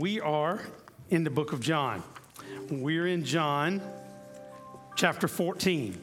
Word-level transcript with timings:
we 0.00 0.18
are 0.18 0.58
in 1.10 1.24
the 1.24 1.30
book 1.30 1.52
of 1.52 1.60
John. 1.60 2.02
We're 2.70 3.06
in 3.06 3.22
John 3.22 3.82
chapter 4.96 5.28
14. 5.28 6.00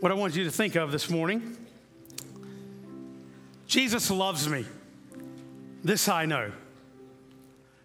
What 0.00 0.10
I 0.10 0.16
want 0.16 0.34
you 0.34 0.42
to 0.42 0.50
think 0.50 0.74
of 0.74 0.90
this 0.90 1.08
morning 1.08 1.56
Jesus 3.68 4.10
loves 4.10 4.48
me. 4.48 4.66
This 5.84 6.08
I 6.08 6.26
know, 6.26 6.50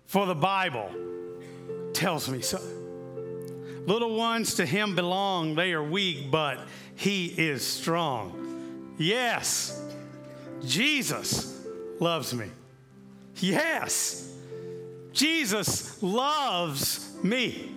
for 0.07 0.25
the 0.25 0.33
Bible 0.33 0.90
tells 1.94 2.28
me 2.28 2.42
so. 2.42 2.60
Little 3.86 4.16
ones 4.16 4.56
to 4.56 4.66
him 4.66 4.96
belong, 4.96 5.54
they 5.54 5.74
are 5.74 5.84
weak, 5.84 6.31
but 6.31 6.58
he 6.96 7.28
is 7.28 7.63
strong. 7.63 8.96
Yes, 8.97 9.79
Jesus 10.66 11.63
loves 12.00 12.34
me. 12.34 12.47
Yes, 13.36 14.28
Jesus 15.20 16.02
loves 16.02 17.13
me. 17.21 17.75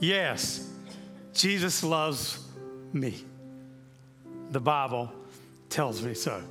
Yes, 0.00 0.68
Jesus 1.32 1.84
loves 1.84 2.44
me. 2.92 3.24
The 4.50 4.58
Bible 4.58 5.12
tells 5.68 6.02
me 6.02 6.14
so. 6.14 6.42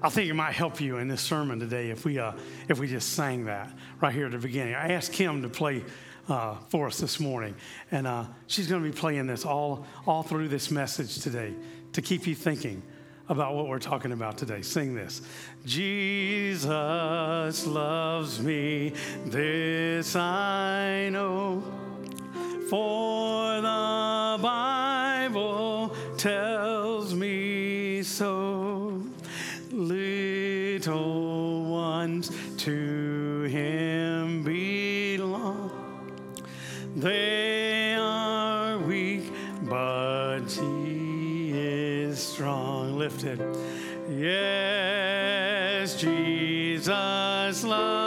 I 0.00 0.08
think 0.08 0.30
it 0.30 0.32
might 0.32 0.54
help 0.54 0.80
you 0.80 0.96
in 0.96 1.08
this 1.08 1.20
sermon 1.20 1.60
today 1.60 1.90
if 1.90 2.06
we, 2.06 2.18
uh, 2.18 2.32
if 2.70 2.78
we 2.78 2.86
just 2.86 3.12
sang 3.12 3.44
that 3.44 3.70
right 4.00 4.14
here 4.14 4.24
at 4.24 4.32
the 4.32 4.38
beginning. 4.38 4.74
I 4.74 4.92
asked 4.92 5.12
Kim 5.12 5.42
to 5.42 5.50
play 5.50 5.84
uh, 6.30 6.54
for 6.70 6.86
us 6.86 6.96
this 6.98 7.20
morning, 7.20 7.54
and 7.90 8.06
uh, 8.06 8.24
she's 8.46 8.66
going 8.66 8.82
to 8.82 8.90
be 8.90 8.96
playing 8.96 9.26
this 9.26 9.44
all, 9.44 9.84
all 10.06 10.22
through 10.22 10.48
this 10.48 10.70
message 10.70 11.18
today 11.20 11.52
to 11.92 12.00
keep 12.00 12.26
you 12.26 12.34
thinking 12.34 12.82
about 13.28 13.54
what 13.54 13.68
we're 13.68 13.78
talking 13.78 14.12
about 14.12 14.38
today. 14.38 14.62
Sing 14.62 14.94
this 14.94 15.20
Jesus 15.64 17.66
loves 17.66 18.40
me, 18.40 18.94
this 19.26 20.16
I 20.16 21.10
know, 21.10 21.62
for 22.70 23.56
the 23.56 24.38
Bible 24.42 25.94
tells 26.16 27.14
me 27.14 28.02
so. 28.02 29.02
Little 29.70 31.64
ones 31.64 32.30
to 32.56 33.42
him 33.42 34.17
Lifted. 43.08 43.40
Yes, 44.10 45.96
Jesus 45.98 47.64
loves 47.64 47.97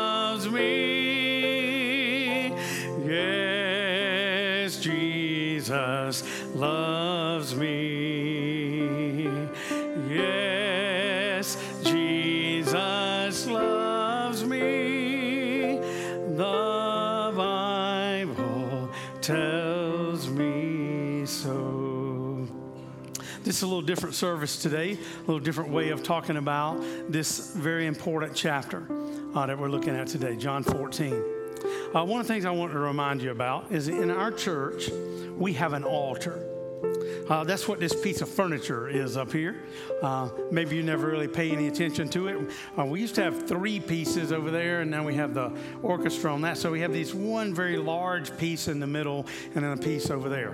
different 23.91 24.15
service 24.15 24.61
today, 24.61 24.93
a 24.93 25.19
little 25.19 25.37
different 25.37 25.69
way 25.69 25.89
of 25.89 26.01
talking 26.01 26.37
about 26.37 26.81
this 27.09 27.51
very 27.55 27.87
important 27.87 28.33
chapter 28.33 28.87
uh, 29.35 29.45
that 29.45 29.59
we're 29.59 29.67
looking 29.67 29.93
at 29.93 30.07
today, 30.07 30.37
John 30.37 30.63
14. 30.63 31.13
Uh, 31.13 32.05
one 32.05 32.21
of 32.21 32.25
the 32.25 32.33
things 32.33 32.45
I 32.45 32.51
want 32.51 32.71
to 32.71 32.79
remind 32.79 33.21
you 33.21 33.31
about 33.31 33.69
is 33.69 33.89
in 33.89 34.09
our 34.09 34.31
church, 34.31 34.89
we 35.37 35.51
have 35.55 35.73
an 35.73 35.83
altar. 35.83 36.41
Uh, 37.27 37.43
that's 37.43 37.67
what 37.67 37.81
this 37.81 37.93
piece 37.93 38.21
of 38.21 38.29
furniture 38.29 38.87
is 38.87 39.17
up 39.17 39.33
here. 39.33 39.61
Uh, 40.01 40.29
maybe 40.51 40.77
you 40.77 40.83
never 40.83 41.07
really 41.07 41.27
pay 41.27 41.51
any 41.51 41.67
attention 41.67 42.07
to 42.11 42.29
it. 42.29 42.49
Uh, 42.79 42.85
we 42.85 43.01
used 43.01 43.15
to 43.15 43.21
have 43.21 43.45
three 43.45 43.81
pieces 43.81 44.31
over 44.31 44.51
there, 44.51 44.79
and 44.79 44.89
now 44.89 45.03
we 45.03 45.15
have 45.15 45.33
the 45.33 45.51
orchestra 45.83 46.33
on 46.33 46.39
that. 46.43 46.57
So 46.57 46.71
we 46.71 46.79
have 46.79 46.93
this 46.93 47.13
one 47.13 47.53
very 47.53 47.75
large 47.75 48.37
piece 48.37 48.69
in 48.69 48.79
the 48.79 48.87
middle, 48.87 49.25
and 49.53 49.65
then 49.65 49.73
a 49.73 49.77
piece 49.77 50.09
over 50.09 50.29
there. 50.29 50.53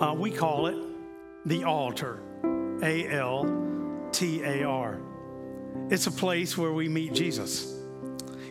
Uh, 0.00 0.14
we 0.14 0.30
call 0.30 0.68
it 0.68 0.76
the 1.44 1.64
altar, 1.64 2.20
A 2.82 3.08
L 3.08 4.08
T 4.12 4.42
A 4.42 4.64
R. 4.64 4.98
It's 5.90 6.06
a 6.06 6.12
place 6.12 6.56
where 6.56 6.72
we 6.72 6.88
meet 6.88 7.12
Jesus. 7.12 7.74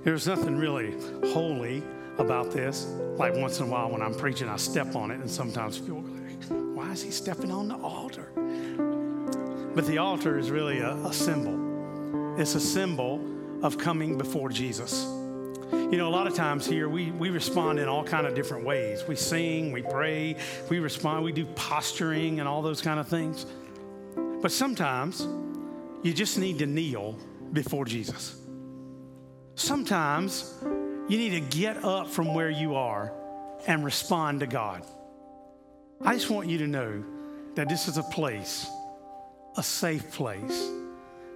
There's 0.03 0.27
nothing 0.27 0.57
really 0.57 0.95
holy 1.31 1.83
about 2.17 2.51
this. 2.51 2.85
Like 3.17 3.35
once 3.35 3.59
in 3.59 3.67
a 3.67 3.69
while 3.69 3.89
when 3.89 4.01
I'm 4.01 4.13
preaching, 4.13 4.47
I 4.49 4.57
step 4.57 4.95
on 4.95 5.11
it, 5.11 5.19
and 5.19 5.29
sometimes 5.29 5.77
people 5.79 6.01
like, 6.01 6.43
why 6.75 6.91
is 6.91 7.01
he 7.01 7.11
stepping 7.11 7.51
on 7.51 7.67
the 7.67 7.75
altar? 7.75 8.31
But 9.75 9.85
the 9.85 9.97
altar 9.97 10.39
is 10.39 10.49
really 10.49 10.79
a, 10.79 10.93
a 10.93 11.13
symbol. 11.13 12.39
It's 12.39 12.55
a 12.55 12.59
symbol 12.59 13.21
of 13.61 13.77
coming 13.77 14.17
before 14.17 14.49
Jesus. 14.49 15.05
You 15.71 15.97
know, 15.97 16.07
a 16.07 16.09
lot 16.09 16.27
of 16.27 16.33
times 16.33 16.65
here 16.65 16.87
we, 16.87 17.11
we 17.11 17.29
respond 17.29 17.79
in 17.79 17.87
all 17.87 18.03
kind 18.03 18.25
of 18.25 18.35
different 18.35 18.65
ways. 18.65 19.03
We 19.07 19.15
sing, 19.15 19.71
we 19.71 19.81
pray, 19.81 20.37
we 20.69 20.79
respond, 20.79 21.25
we 21.25 21.31
do 21.31 21.45
posturing 21.55 22.39
and 22.39 22.47
all 22.47 22.61
those 22.61 22.81
kind 22.81 22.99
of 22.99 23.07
things. 23.07 23.45
But 24.41 24.51
sometimes 24.51 25.27
you 26.03 26.13
just 26.13 26.37
need 26.37 26.59
to 26.59 26.65
kneel 26.65 27.17
before 27.51 27.85
Jesus. 27.85 28.39
Sometimes 29.55 30.53
you 30.63 31.17
need 31.17 31.31
to 31.31 31.57
get 31.57 31.83
up 31.83 32.07
from 32.07 32.33
where 32.33 32.49
you 32.49 32.75
are 32.75 33.11
and 33.65 33.83
respond 33.83 34.41
to 34.41 34.47
God. 34.47 34.85
I 36.01 36.13
just 36.13 36.29
want 36.29 36.47
you 36.47 36.59
to 36.59 36.67
know 36.67 37.03
that 37.55 37.67
this 37.67 37.87
is 37.87 37.97
a 37.97 38.03
place, 38.03 38.67
a 39.57 39.63
safe 39.63 40.11
place, 40.11 40.69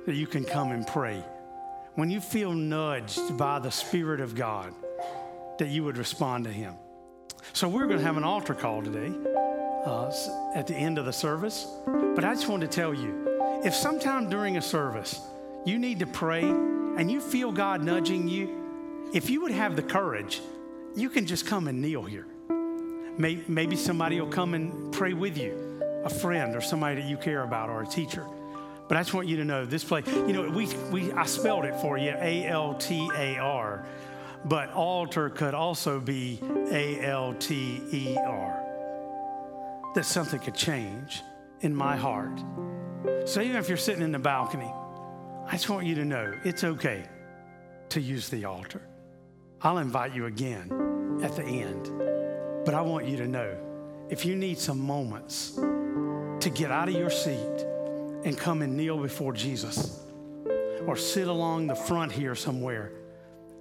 that 0.06 0.16
you 0.16 0.28
can 0.28 0.46
come 0.46 0.72
and 0.72 0.86
pray. 0.86 1.24
When 1.96 2.12
you 2.12 2.22
feel 2.22 2.54
nudged 2.54 3.38
by 3.38 3.60
the 3.60 3.72
Spirit 3.72 4.22
of 4.22 4.36
God, 4.36 4.74
that 5.58 5.70
you 5.70 5.84
would 5.84 5.98
respond 5.98 6.44
to 6.44 6.52
Him. 6.52 6.76
So, 7.54 7.68
we're 7.68 7.88
going 7.88 7.98
to 7.98 8.06
have 8.06 8.18
an 8.18 8.24
altar 8.24 8.54
call 8.54 8.84
today 8.84 9.12
uh, 9.86 10.12
at 10.56 10.68
the 10.68 10.76
end 10.76 10.98
of 10.98 11.06
the 11.06 11.14
service. 11.14 11.68
But 11.86 12.26
I 12.26 12.34
just 12.34 12.48
want 12.48 12.62
to 12.62 12.68
tell 12.68 12.94
you 12.94 13.62
if 13.64 13.74
sometime 13.74 14.30
during 14.30 14.58
a 14.58 14.62
service 14.62 15.20
you 15.66 15.78
need 15.78 16.00
to 16.00 16.08
pray 16.08 16.44
and 16.44 17.10
you 17.12 17.22
feel 17.22 17.52
God 17.52 17.84
nudging 17.84 18.28
you, 18.28 19.10
if 19.14 19.30
you 19.30 19.42
would 19.42 19.52
have 19.52 19.76
the 19.76 19.84
courage, 19.84 20.42
you 20.96 21.10
can 21.10 21.26
just 21.26 21.46
come 21.46 21.68
and 21.68 21.82
kneel 21.82 22.04
here. 22.04 22.26
Maybe 23.18 23.76
somebody 23.76 24.20
will 24.20 24.30
come 24.30 24.54
and 24.54 24.92
pray 24.94 25.14
with 25.14 25.38
you, 25.38 25.82
a 26.04 26.10
friend 26.10 26.56
or 26.56 26.62
somebody 26.62 27.02
that 27.02 27.08
you 27.08 27.18
care 27.18 27.44
about 27.44 27.70
or 27.70 27.84
a 27.84 27.86
teacher. 27.86 28.26
But 28.88 28.98
I 28.98 29.02
just 29.02 29.14
want 29.14 29.28
you 29.28 29.38
to 29.38 29.46
know 29.46 29.66
this 29.66 29.84
place, 29.84 30.06
you 30.08 30.34
know, 30.34 30.50
we, 30.50 30.68
we, 30.92 31.12
I 31.14 31.26
spelled 31.26 31.66
it 31.66 31.80
for 31.80 31.98
you 31.98 32.10
A 32.20 32.46
L 32.48 32.74
T 32.74 33.10
A 33.16 33.38
R, 33.38 33.86
but 34.44 34.72
altar 34.74 35.30
could 35.30 35.54
also 35.54 36.00
be 36.00 36.42
A 36.72 37.00
L 37.06 37.34
T 37.36 37.82
E 37.92 38.18
R. 38.18 38.71
That 39.94 40.06
something 40.06 40.40
could 40.40 40.56
change 40.56 41.22
in 41.60 41.76
my 41.76 41.98
heart. 41.98 42.40
So 43.26 43.42
even 43.42 43.58
if 43.58 43.68
you're 43.68 43.78
sitting 43.78 44.02
in 44.02 44.12
the 44.12 44.20
balcony, 44.20 44.72
I 45.48 45.52
just 45.52 45.70
want 45.70 45.86
you 45.86 45.96
to 45.96 46.06
know 46.06 46.34
it's 46.46 46.64
okay 46.64 47.04
to 47.90 48.00
use 48.00 48.30
the 48.30 48.46
altar. 48.46 48.82
I'll 49.62 49.80
invite 49.80 50.16
you 50.16 50.28
again 50.28 51.20
at 51.22 51.36
the 51.36 51.44
end. 51.44 51.92
But 52.66 52.74
I 52.74 52.82
want 52.82 53.08
you 53.08 53.18
to 53.18 53.28
know 53.28 53.58
if 54.10 54.26
you 54.26 54.36
need 54.36 54.58
some 54.60 54.80
moments 54.80 55.52
to 55.52 56.50
get 56.54 56.72
out 56.72 56.88
of 56.88 56.96
your 56.96 57.10
seat 57.10 57.66
and 58.24 58.38
come 58.38 58.62
and 58.62 58.78
kneel 58.78 58.98
before 58.98 59.34
Jesus, 59.34 60.00
or 60.88 60.96
sit 60.96 61.28
along 61.28 61.68
the 61.68 61.76
front 61.76 62.12
here 62.12 62.36
somewhere 62.36 62.92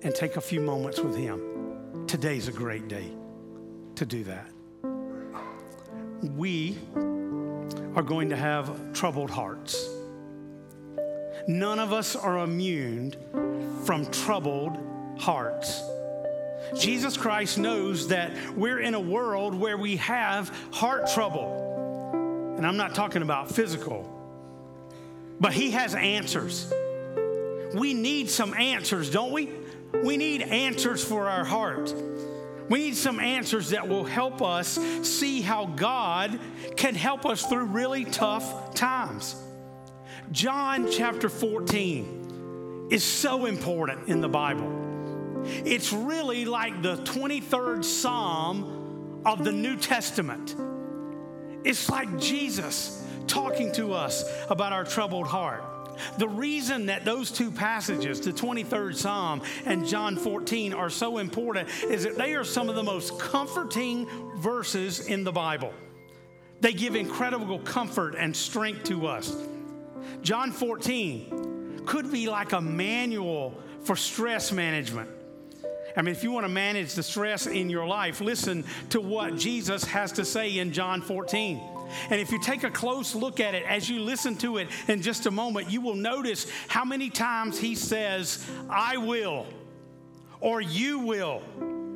and 0.03 0.15
take 0.15 0.37
a 0.37 0.41
few 0.41 0.61
moments 0.61 1.01
with 1.01 1.17
Him, 1.17 2.07
today's 2.07 2.49
a 2.49 2.53
great 2.53 2.89
day 2.89 3.11
to 3.97 4.07
do 4.07 4.23
that. 4.25 4.47
We 6.23 6.77
are 7.95 8.03
going 8.03 8.29
to 8.31 8.37
have 8.37 8.93
troubled 8.93 9.31
hearts. 9.31 9.89
None 11.49 11.79
of 11.79 11.93
us 11.93 12.15
are 12.15 12.39
immune 12.39 13.15
from 13.85 14.07
troubled 14.11 14.77
hearts. 15.19 15.83
Jesus 16.79 17.17
Christ 17.17 17.59
knows 17.59 18.09
that 18.09 18.33
we're 18.55 18.81
in 18.81 18.95
a 18.95 19.01
world 19.01 19.55
where 19.55 19.79
we 19.79 19.97
have 19.97 20.55
heart 20.73 21.09
trouble. 21.09 22.55
And 22.57 22.67
I'm 22.67 22.77
not 22.77 22.95
talking 22.95 23.23
about 23.23 23.51
physical, 23.51 24.09
but 25.41 25.53
He 25.53 25.71
has 25.71 25.95
answers. 25.95 26.73
We 27.75 27.95
need 27.95 28.29
some 28.29 28.53
answers, 28.55 29.11
don't 29.11 29.33
we? 29.33 29.51
We 30.05 30.17
need 30.17 30.43
answers 30.43 31.03
for 31.03 31.29
our 31.29 31.45
heart. 31.45 31.95
We 32.71 32.79
need 32.79 32.97
some 32.97 33.19
answers 33.19 33.71
that 33.71 33.89
will 33.89 34.05
help 34.05 34.41
us 34.41 34.79
see 35.03 35.41
how 35.41 35.67
God 35.67 36.39
can 36.77 36.95
help 36.95 37.27
us 37.27 37.45
through 37.45 37.65
really 37.65 38.05
tough 38.05 38.75
times. 38.75 39.35
John 40.31 40.89
chapter 40.89 41.29
14 41.29 42.89
is 42.93 43.03
so 43.03 43.47
important 43.47 44.09
in 44.09 44.21
the 44.21 44.29
Bible. 44.29 45.43
It's 45.45 45.93
really 45.93 46.45
like 46.45 46.81
the 46.81 46.99
23rd 46.99 47.85
Psalm 47.85 49.23
of 49.27 49.43
the 49.43 49.51
New 49.51 49.77
Testament. 49.77 50.55
It's 51.65 51.91
like 51.91 52.21
Jesus 52.21 53.05
talking 53.27 53.73
to 53.73 53.95
us 53.95 54.23
about 54.49 54.73
our 54.73 54.85
troubled 54.85 55.27
heart. 55.27 55.65
The 56.19 56.29
reason 56.29 56.87
that 56.87 57.05
those 57.05 57.31
two 57.31 57.51
passages, 57.51 58.21
the 58.21 58.33
23rd 58.33 58.95
Psalm 58.95 59.43
and 59.65 59.87
John 59.87 60.17
14, 60.17 60.73
are 60.73 60.91
so 60.91 61.19
important 61.19 61.69
is 61.85 62.05
that 62.05 62.17
they 62.17 62.35
are 62.35 62.45
some 62.45 62.69
of 62.69 62.75
the 62.75 62.83
most 62.83 63.19
comforting 63.19 64.09
verses 64.37 65.07
in 65.07 65.25
the 65.25 65.33
Bible. 65.33 65.73
They 66.61 66.73
give 66.73 66.95
incredible 66.95 67.59
comfort 67.61 68.15
and 68.17 68.37
strength 68.37 68.85
to 68.85 69.07
us. 69.07 69.35
John 70.23 70.53
14 70.53 71.83
could 71.87 72.13
be 72.13 72.29
like 72.29 72.53
a 72.53 72.61
manual 72.61 73.59
for 73.85 73.97
stress 73.97 74.53
management. 74.53 75.09
I 75.97 76.03
mean, 76.03 76.15
if 76.15 76.23
you 76.23 76.31
want 76.31 76.45
to 76.45 76.53
manage 76.53 76.95
the 76.95 77.03
stress 77.03 77.47
in 77.47 77.69
your 77.69 77.87
life, 77.87 78.21
listen 78.21 78.65
to 78.91 79.01
what 79.01 79.37
Jesus 79.37 79.85
has 79.85 80.13
to 80.13 80.25
say 80.25 80.59
in 80.59 80.73
John 80.73 81.03
14. 81.03 81.61
And 82.11 82.21
if 82.21 82.31
you 82.31 82.41
take 82.41 82.65
a 82.65 82.71
close 82.71 83.15
look 83.15 83.41
at 83.41 83.55
it 83.55 83.65
as 83.65 83.89
you 83.89 84.01
listen 84.01 84.37
to 84.39 84.59
it 84.59 84.69
in 84.89 85.03
just 85.03 85.27
a 85.27 85.31
moment, 85.31 85.71
you 85.71 85.81
will 85.81 85.95
notice 85.95 86.47
how 86.69 86.85
many 86.85 87.11
times 87.11 87.59
he 87.59 87.75
says, 87.75 88.45
I 88.69 88.97
will, 88.97 89.47
or 90.41 90.61
you 90.61 91.01
will. 91.01 91.43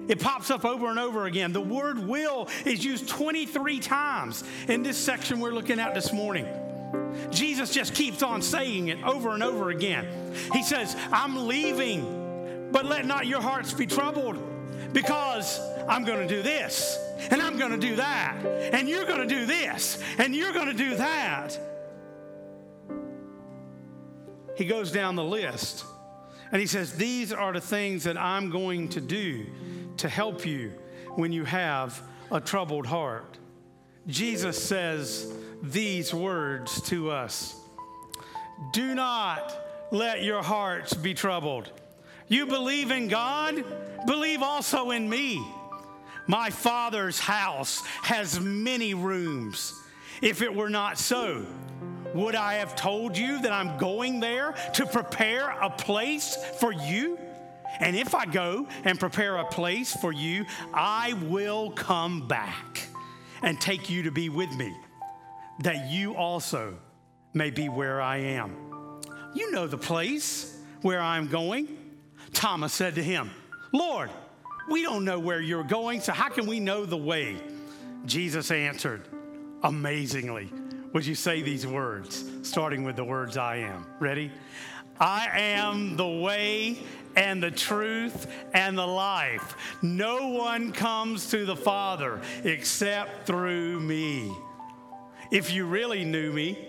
It 0.08 0.20
pops 0.20 0.50
up 0.50 0.64
over 0.64 0.88
and 0.88 0.98
over 0.98 1.24
again. 1.26 1.52
The 1.52 1.60
word 1.60 1.98
will 1.98 2.48
is 2.64 2.84
used 2.84 3.08
23 3.08 3.80
times 3.80 4.44
in 4.68 4.82
this 4.82 4.98
section 4.98 5.40
we're 5.40 5.52
looking 5.52 5.80
at 5.80 5.94
this 5.94 6.12
morning. 6.12 6.46
Jesus 7.30 7.72
just 7.72 7.94
keeps 7.94 8.22
on 8.22 8.42
saying 8.42 8.88
it 8.88 9.02
over 9.02 9.30
and 9.30 9.42
over 9.42 9.70
again. 9.70 10.06
He 10.52 10.62
says, 10.62 10.94
I'm 11.10 11.46
leaving, 11.46 12.70
but 12.70 12.84
let 12.84 13.06
not 13.06 13.26
your 13.26 13.40
hearts 13.40 13.72
be 13.72 13.86
troubled 13.86 14.36
because 14.92 15.60
I'm 15.88 16.04
going 16.04 16.26
to 16.26 16.34
do 16.36 16.42
this 16.42 16.98
and 17.30 17.40
I'm 17.40 17.58
going 17.58 17.72
to 17.72 17.78
do 17.78 17.96
that, 17.96 18.36
and 18.72 18.88
you're 18.88 19.04
going 19.04 19.26
to 19.26 19.34
do 19.34 19.46
this, 19.46 20.02
and 20.18 20.34
you're 20.34 20.52
going 20.52 20.68
to 20.68 20.74
do 20.74 20.96
that. 20.96 21.58
He 24.56 24.64
goes 24.64 24.92
down 24.92 25.16
the 25.16 25.24
list 25.24 25.84
and 26.52 26.60
he 26.60 26.66
says, 26.66 26.92
These 26.92 27.32
are 27.32 27.52
the 27.52 27.60
things 27.60 28.04
that 28.04 28.16
I'm 28.16 28.50
going 28.50 28.88
to 28.90 29.00
do 29.00 29.46
to 29.98 30.08
help 30.08 30.46
you 30.46 30.72
when 31.16 31.32
you 31.32 31.44
have 31.44 32.00
a 32.30 32.40
troubled 32.40 32.86
heart. 32.86 33.38
Jesus 34.06 34.62
says 34.62 35.32
these 35.62 36.12
words 36.12 36.80
to 36.82 37.10
us 37.10 37.56
Do 38.72 38.94
not 38.94 39.56
let 39.90 40.22
your 40.22 40.42
hearts 40.42 40.94
be 40.94 41.14
troubled. 41.14 41.70
You 42.28 42.46
believe 42.46 42.90
in 42.90 43.08
God, 43.08 43.64
believe 44.06 44.42
also 44.42 44.92
in 44.92 45.08
me. 45.08 45.44
My 46.26 46.50
Father's 46.50 47.18
house 47.18 47.82
has 48.02 48.40
many 48.40 48.94
rooms. 48.94 49.80
If 50.22 50.42
it 50.42 50.54
were 50.54 50.70
not 50.70 50.98
so, 50.98 51.44
would 52.14 52.34
I 52.34 52.54
have 52.54 52.76
told 52.76 53.18
you 53.18 53.42
that 53.42 53.52
I'm 53.52 53.76
going 53.76 54.20
there 54.20 54.54
to 54.74 54.86
prepare 54.86 55.50
a 55.50 55.68
place 55.68 56.38
for 56.60 56.72
you? 56.72 57.18
And 57.80 57.96
if 57.96 58.14
I 58.14 58.24
go 58.24 58.68
and 58.84 58.98
prepare 58.98 59.36
a 59.38 59.44
place 59.44 59.94
for 59.96 60.12
you, 60.12 60.46
I 60.72 61.14
will 61.24 61.70
come 61.72 62.28
back 62.28 62.86
and 63.42 63.60
take 63.60 63.90
you 63.90 64.04
to 64.04 64.10
be 64.10 64.28
with 64.28 64.50
me, 64.52 64.74
that 65.60 65.90
you 65.90 66.14
also 66.14 66.78
may 67.34 67.50
be 67.50 67.68
where 67.68 68.00
I 68.00 68.18
am. 68.18 68.56
You 69.34 69.50
know 69.50 69.66
the 69.66 69.76
place 69.76 70.56
where 70.82 71.00
I'm 71.00 71.26
going. 71.28 71.68
Thomas 72.32 72.72
said 72.72 72.94
to 72.94 73.02
him, 73.02 73.30
Lord, 73.72 74.08
we 74.68 74.82
don't 74.82 75.04
know 75.04 75.18
where 75.18 75.40
you're 75.40 75.64
going, 75.64 76.00
so 76.00 76.12
how 76.12 76.28
can 76.28 76.46
we 76.46 76.60
know 76.60 76.84
the 76.84 76.96
way? 76.96 77.36
Jesus 78.06 78.50
answered, 78.50 79.02
amazingly. 79.62 80.50
Would 80.92 81.04
you 81.06 81.14
say 81.14 81.42
these 81.42 81.66
words, 81.66 82.24
starting 82.42 82.84
with 82.84 82.96
the 82.96 83.04
words 83.04 83.36
I 83.36 83.56
am? 83.56 83.86
Ready? 83.98 84.30
I 85.00 85.28
am 85.34 85.96
the 85.96 86.06
way 86.06 86.78
and 87.16 87.42
the 87.42 87.50
truth 87.50 88.26
and 88.52 88.78
the 88.78 88.86
life. 88.86 89.56
No 89.82 90.28
one 90.28 90.72
comes 90.72 91.30
to 91.30 91.44
the 91.44 91.56
Father 91.56 92.20
except 92.44 93.26
through 93.26 93.80
me. 93.80 94.32
If 95.30 95.52
you 95.52 95.66
really 95.66 96.04
knew 96.04 96.32
me, 96.32 96.68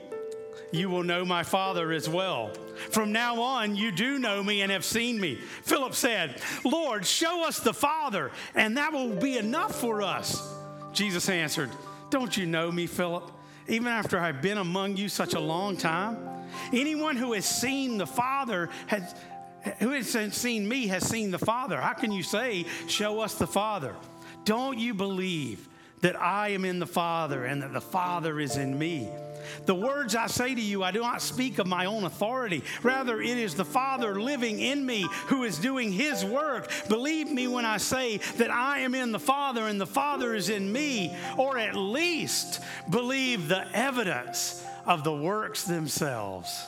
you 0.76 0.90
will 0.90 1.04
know 1.04 1.26
my 1.26 1.44
Father 1.44 1.92
as 1.92 2.08
well. 2.10 2.52
From 2.92 3.12
now 3.12 3.42
on, 3.42 3.76
you 3.76 3.92
do 3.92 4.20
know 4.20 4.44
me 4.44 4.62
and 4.62 4.72
have 4.72 4.86
seen 4.86 5.20
me. 5.20 5.36
Philip 5.64 5.94
said, 5.94 6.42
Lord, 6.64 7.06
show 7.06 7.48
us 7.48 7.60
the 7.60 7.74
Father, 7.74 8.32
and 8.54 8.78
that 8.78 8.94
will 8.94 9.16
be 9.16 9.38
enough 9.38 9.80
for 9.80 10.02
us. 10.02 10.54
Jesus 10.94 11.30
answered, 11.30 11.70
Don't 12.10 12.36
you 12.36 12.46
know 12.46 12.72
me, 12.72 12.88
Philip? 12.88 13.32
Even 13.68 13.88
after 13.88 14.20
I've 14.20 14.42
been 14.42 14.58
among 14.58 14.98
you 14.98 15.10
such 15.10 15.34
a 15.34 15.40
long 15.40 15.78
time? 15.78 16.18
Anyone 16.72 17.16
who 17.16 17.34
has 17.34 17.46
seen 17.46 17.98
the 17.98 18.08
Father 18.08 18.70
has 18.88 19.16
who 19.80 19.90
has 19.92 20.10
seen 20.34 20.68
me 20.68 20.88
has 20.88 21.08
seen 21.08 21.32
the 21.32 21.40
Father. 21.40 21.80
How 21.82 21.94
can 21.94 22.12
you 22.12 22.24
say, 22.24 22.66
Show 22.88 23.20
us 23.20 23.36
the 23.36 23.48
Father? 23.48 23.96
Don't 24.44 24.78
you 24.78 24.94
believe 24.94 25.68
that 26.02 26.20
I 26.22 26.50
am 26.50 26.66
in 26.66 26.80
the 26.80 26.86
Father 26.86 27.46
and 27.46 27.64
that 27.64 27.74
the 27.74 27.82
Father 27.82 28.40
is 28.40 28.58
in 28.58 28.78
me? 28.78 29.10
The 29.66 29.76
words 29.76 30.16
I 30.16 30.28
say 30.28 30.56
to 30.56 30.62
you, 30.62 30.84
I 30.84 30.92
do 30.92 31.02
not 31.02 31.22
speak 31.22 31.60
of 31.60 31.68
my 31.68 31.86
own 31.86 32.04
authority. 32.04 32.64
Rather, 32.84 33.22
it 33.22 33.38
is 33.38 33.56
the 33.56 33.66
Father 33.66 34.20
living 34.20 34.60
in 34.60 34.86
me 34.86 35.08
who 35.28 35.44
is 35.44 35.58
doing 35.58 35.92
his 35.92 36.24
work. 36.24 36.72
Believe 36.88 37.32
me 37.32 37.48
when 37.48 37.66
I 37.66 37.78
say 37.78 38.18
that 38.38 38.52
I 38.52 38.80
am 38.80 38.96
in 38.96 39.12
the 39.12 39.20
Father 39.20 39.68
and 39.68 39.80
the 39.80 39.86
Father 39.86 40.34
is 40.34 40.50
in 40.50 40.72
me, 40.72 41.16
or 41.38 41.58
at 41.58 41.76
least 41.76 42.62
believe 42.90 43.48
the 43.48 43.68
evidence 43.76 44.66
of 44.86 45.04
the 45.04 45.14
works 45.14 45.64
themselves. 45.64 46.68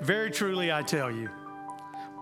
Very 0.00 0.30
truly, 0.30 0.72
I 0.72 0.82
tell 0.82 1.10
you 1.10 1.30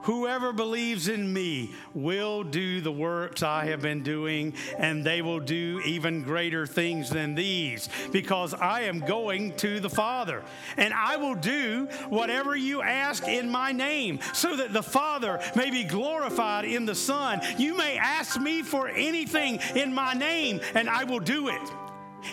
Whoever 0.03 0.53
believes 0.53 1.09
in 1.09 1.33
me 1.33 1.73
will 1.95 2.43
do 2.43 2.81
the 2.81 2.93
works 2.93 3.43
I 3.43 3.67
have 3.67 3.83
been 3.83 4.03
doing, 4.03 4.55
and 4.79 5.05
they 5.05 5.21
will 5.21 5.41
do 5.41 5.81
even 5.85 6.23
greater 6.23 6.67
things 6.67 7.11
than 7.11 7.35
these, 7.35 7.89
because 8.11 8.55
I 8.55 8.83
am 8.83 9.01
going 9.01 9.57
to 9.57 9.79
the 9.79 9.91
Father. 9.91 10.43
And 10.77 10.95
I 10.95 11.17
will 11.17 11.35
do 11.35 11.87
whatever 12.09 12.57
you 12.57 12.83
ask 12.83 13.29
in 13.29 13.51
my 13.51 13.73
name, 13.73 14.21
so 14.33 14.57
that 14.57 14.73
the 14.73 14.83
Father 14.83 15.41
may 15.55 15.71
be 15.71 15.85
glorified 15.85 16.65
in 16.65 16.87
the 16.87 16.95
Son. 16.95 17.41
You 17.59 17.77
may 17.77 17.99
ask 17.99 18.41
me 18.41 18.63
for 18.63 18.89
anything 18.89 19.61
in 19.75 19.93
my 19.93 20.15
name, 20.15 20.61
and 20.75 20.89
I 20.89 21.05
will 21.05 21.21
do 21.21 21.49
it. 21.49 21.61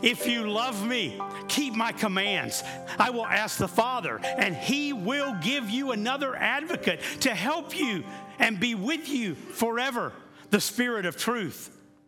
If 0.01 0.27
you 0.27 0.49
love 0.49 0.85
me, 0.85 1.19
keep 1.47 1.73
my 1.73 1.91
commands. 1.91 2.63
I 2.99 3.09
will 3.09 3.25
ask 3.25 3.57
the 3.57 3.67
Father, 3.67 4.19
and 4.23 4.55
he 4.55 4.93
will 4.93 5.35
give 5.41 5.69
you 5.69 5.91
another 5.91 6.35
advocate 6.35 7.01
to 7.21 7.33
help 7.33 7.77
you 7.77 8.03
and 8.39 8.59
be 8.59 8.75
with 8.75 9.09
you 9.09 9.35
forever 9.35 10.13
the 10.49 10.61
Spirit 10.61 11.05
of 11.05 11.17
truth. 11.17 11.76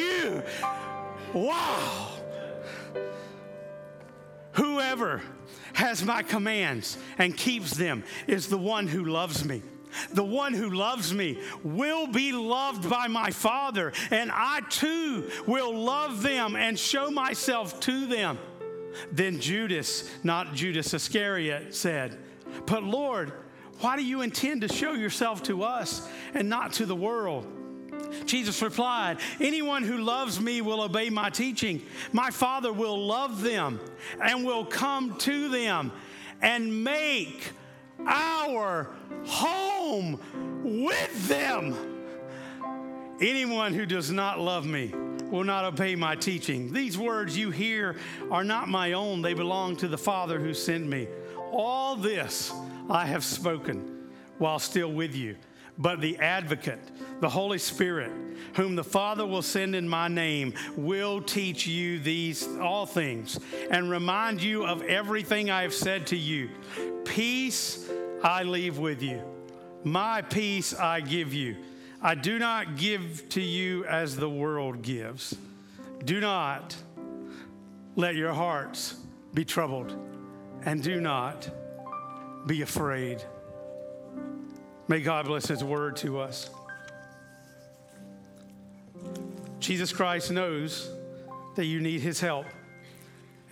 you. 0.00 0.42
Wow. 1.32 2.08
Whoever 4.52 5.22
has 5.74 6.04
my 6.04 6.22
commands 6.22 6.98
and 7.18 7.36
keeps 7.36 7.72
them 7.72 8.04
is 8.26 8.48
the 8.48 8.58
one 8.58 8.86
who 8.88 9.04
loves 9.04 9.44
me. 9.44 9.62
The 10.12 10.24
one 10.24 10.54
who 10.54 10.70
loves 10.70 11.12
me 11.12 11.38
will 11.64 12.06
be 12.06 12.32
loved 12.32 12.88
by 12.88 13.08
my 13.08 13.30
Father, 13.30 13.92
and 14.10 14.30
I 14.32 14.60
too 14.68 15.28
will 15.46 15.76
love 15.76 16.22
them 16.22 16.54
and 16.56 16.78
show 16.78 17.10
myself 17.10 17.80
to 17.80 18.06
them. 18.06 18.38
Then 19.12 19.40
Judas, 19.40 20.08
not 20.22 20.54
Judas 20.54 20.94
Iscariot, 20.94 21.74
said, 21.74 22.18
But 22.66 22.82
Lord, 22.84 23.32
why 23.80 23.96
do 23.96 24.04
you 24.04 24.20
intend 24.20 24.60
to 24.62 24.68
show 24.68 24.92
yourself 24.92 25.42
to 25.44 25.62
us 25.62 26.06
and 26.34 26.48
not 26.48 26.74
to 26.74 26.86
the 26.86 26.96
world? 26.96 27.46
Jesus 28.24 28.62
replied, 28.62 29.18
Anyone 29.40 29.82
who 29.82 29.98
loves 29.98 30.40
me 30.40 30.60
will 30.60 30.82
obey 30.82 31.10
my 31.10 31.30
teaching. 31.30 31.82
My 32.12 32.30
Father 32.30 32.72
will 32.72 33.06
love 33.06 33.42
them 33.42 33.80
and 34.22 34.44
will 34.44 34.64
come 34.64 35.16
to 35.18 35.48
them 35.48 35.92
and 36.42 36.84
make 36.84 37.52
our 38.06 38.88
home 39.26 40.20
with 40.62 41.28
them. 41.28 41.76
Anyone 43.20 43.74
who 43.74 43.84
does 43.84 44.10
not 44.10 44.40
love 44.40 44.64
me 44.64 44.94
will 45.30 45.44
not 45.44 45.64
obey 45.64 45.94
my 45.94 46.16
teaching. 46.16 46.72
These 46.72 46.96
words 46.96 47.36
you 47.36 47.50
hear 47.50 47.96
are 48.30 48.44
not 48.44 48.68
my 48.68 48.92
own, 48.92 49.22
they 49.22 49.34
belong 49.34 49.76
to 49.76 49.88
the 49.88 49.98
Father 49.98 50.40
who 50.40 50.54
sent 50.54 50.86
me. 50.86 51.08
All 51.52 51.96
this 51.96 52.52
I 52.88 53.06
have 53.06 53.24
spoken 53.24 54.08
while 54.38 54.58
still 54.58 54.90
with 54.90 55.14
you. 55.14 55.36
But 55.80 56.02
the 56.02 56.18
advocate, 56.18 56.78
the 57.20 57.28
Holy 57.30 57.58
Spirit, 57.58 58.12
whom 58.54 58.76
the 58.76 58.84
Father 58.84 59.26
will 59.26 59.40
send 59.40 59.74
in 59.74 59.88
my 59.88 60.08
name, 60.08 60.52
will 60.76 61.22
teach 61.22 61.66
you 61.66 61.98
these 61.98 62.46
all 62.58 62.84
things 62.84 63.40
and 63.70 63.88
remind 63.90 64.42
you 64.42 64.66
of 64.66 64.82
everything 64.82 65.50
I 65.50 65.62
have 65.62 65.72
said 65.72 66.06
to 66.08 66.16
you. 66.16 66.50
Peace 67.06 67.88
I 68.22 68.42
leave 68.42 68.76
with 68.76 69.02
you. 69.02 69.22
My 69.82 70.20
peace 70.20 70.74
I 70.74 71.00
give 71.00 71.32
you. 71.32 71.56
I 72.02 72.14
do 72.14 72.38
not 72.38 72.76
give 72.76 73.26
to 73.30 73.40
you 73.40 73.86
as 73.86 74.16
the 74.16 74.28
world 74.28 74.82
gives. 74.82 75.34
Do 76.04 76.20
not 76.20 76.76
let 77.96 78.16
your 78.16 78.34
hearts 78.34 78.96
be 79.32 79.46
troubled, 79.46 79.96
and 80.64 80.82
do 80.82 81.00
not 81.00 81.48
be 82.46 82.60
afraid. 82.60 83.22
May 84.90 84.98
God 84.98 85.26
bless 85.26 85.46
His 85.46 85.62
word 85.62 85.94
to 85.98 86.18
us. 86.18 86.50
Jesus 89.60 89.92
Christ 89.92 90.32
knows 90.32 90.90
that 91.54 91.66
you 91.66 91.78
need 91.78 92.00
His 92.00 92.18
help. 92.18 92.44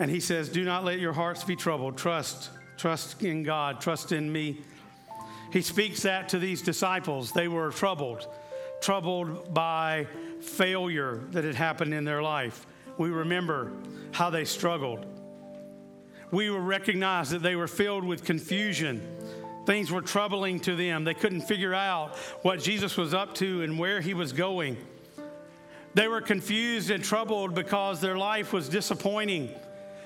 And 0.00 0.10
He 0.10 0.18
says, 0.18 0.48
Do 0.48 0.64
not 0.64 0.82
let 0.82 0.98
your 0.98 1.12
hearts 1.12 1.44
be 1.44 1.54
troubled. 1.54 1.96
Trust, 1.96 2.50
trust 2.76 3.22
in 3.22 3.44
God, 3.44 3.80
trust 3.80 4.10
in 4.10 4.32
me. 4.32 4.62
He 5.52 5.62
speaks 5.62 6.02
that 6.02 6.28
to 6.30 6.40
these 6.40 6.60
disciples. 6.60 7.30
They 7.30 7.46
were 7.46 7.70
troubled, 7.70 8.26
troubled 8.80 9.54
by 9.54 10.08
failure 10.40 11.20
that 11.30 11.44
had 11.44 11.54
happened 11.54 11.94
in 11.94 12.02
their 12.02 12.20
life. 12.20 12.66
We 12.98 13.10
remember 13.10 13.70
how 14.10 14.30
they 14.30 14.44
struggled. 14.44 15.06
We 16.32 16.50
will 16.50 16.58
recognize 16.58 17.30
that 17.30 17.42
they 17.42 17.54
were 17.54 17.68
filled 17.68 18.02
with 18.02 18.24
confusion. 18.24 19.17
Things 19.68 19.92
were 19.92 20.00
troubling 20.00 20.60
to 20.60 20.74
them. 20.74 21.04
They 21.04 21.12
couldn't 21.12 21.42
figure 21.42 21.74
out 21.74 22.16
what 22.40 22.58
Jesus 22.58 22.96
was 22.96 23.12
up 23.12 23.34
to 23.34 23.60
and 23.60 23.78
where 23.78 24.00
he 24.00 24.14
was 24.14 24.32
going. 24.32 24.78
They 25.92 26.08
were 26.08 26.22
confused 26.22 26.90
and 26.90 27.04
troubled 27.04 27.54
because 27.54 28.00
their 28.00 28.16
life 28.16 28.54
was 28.54 28.70
disappointing. 28.70 29.50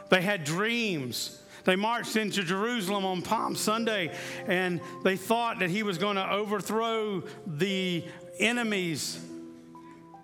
They 0.08 0.20
had 0.20 0.42
dreams 0.42 1.38
they 1.62 1.76
marched 1.76 2.16
into 2.16 2.42
Jerusalem 2.42 3.04
on 3.04 3.22
Palm 3.22 3.54
Sunday 3.54 4.12
and 4.48 4.80
they 5.04 5.14
thought 5.14 5.60
that 5.60 5.70
he 5.70 5.84
was 5.84 5.96
going 5.96 6.16
to 6.16 6.28
overthrow 6.28 7.22
the 7.46 8.04
enemies, 8.40 9.24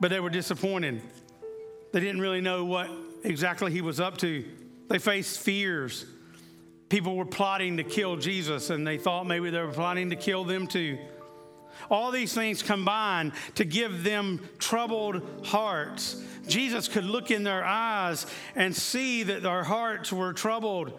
but 0.01 0.11
they 0.11 0.19
were 0.19 0.31
disappointed. 0.31 1.01
They 1.93 2.01
didn't 2.01 2.23
really 2.23 2.41
know 2.41 2.65
what 2.65 2.91
exactly 3.23 3.71
he 3.71 3.83
was 3.83 4.01
up 4.01 4.19
to. 4.19 4.45
They 4.89 4.99
faced 4.99 5.39
fears. 5.39 6.07
People 6.89 7.17
were 7.17 7.27
plotting 7.27 7.77
to 7.77 7.85
kill 7.85 8.17
Jesus, 8.17 8.71
and 8.71 8.87
they 8.87 8.97
thought 8.97 9.27
maybe 9.27 9.51
they 9.51 9.61
were 9.61 9.73
plotting 9.73 10.11
to 10.11 10.17
kill 10.17 10.45
them 10.45 10.67
too. 10.67 10.99
All 11.91 12.11
these 12.11 12.33
things 12.33 12.63
combined 12.63 13.33
to 13.55 13.65
give 13.65 14.05
them 14.05 14.49
troubled 14.59 15.23
hearts. 15.45 16.23
Jesus 16.47 16.89
could 16.89 17.05
look 17.05 17.31
in 17.31 17.45
their 17.45 17.65
eyes 17.65 18.27
and 18.57 18.75
see 18.75 19.23
that 19.25 19.43
their 19.43 19.63
hearts 19.63 20.13
were 20.13 20.33
troubled. 20.33 20.99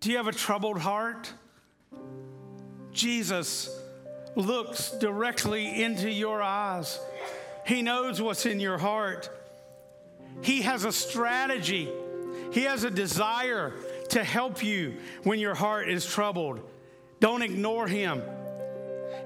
Do 0.00 0.10
you 0.10 0.16
have 0.16 0.26
a 0.26 0.32
troubled 0.32 0.78
heart? 0.78 1.32
Jesus 2.92 3.70
looks 4.34 4.90
directly 4.90 5.82
into 5.82 6.10
your 6.10 6.42
eyes. 6.42 7.00
He 7.66 7.82
knows 7.82 8.20
what's 8.20 8.46
in 8.46 8.60
your 8.60 8.78
heart. 8.78 9.30
He 10.42 10.62
has 10.62 10.84
a 10.84 10.92
strategy, 10.92 11.88
He 12.52 12.62
has 12.62 12.84
a 12.84 12.90
desire 12.90 13.72
to 14.14 14.24
help 14.24 14.64
you 14.64 14.94
when 15.24 15.38
your 15.38 15.54
heart 15.54 15.88
is 15.88 16.06
troubled. 16.06 16.60
Don't 17.20 17.42
ignore 17.42 17.86
Him. 17.86 18.22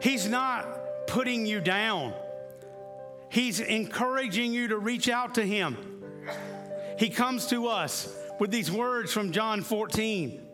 He's 0.02 0.28
not 0.28 1.06
putting 1.06 1.46
you 1.46 1.60
down, 1.60 2.12
He's 3.30 3.60
encouraging 3.60 4.52
you 4.52 4.68
to 4.68 4.78
reach 4.78 5.08
out 5.08 5.34
to 5.36 5.44
Him. 5.44 5.76
He 6.98 7.10
comes 7.10 7.46
to 7.48 7.68
us 7.68 8.12
with 8.40 8.50
these 8.50 8.70
words 8.70 9.12
from 9.12 9.32
John 9.32 9.62
14. 9.62 10.46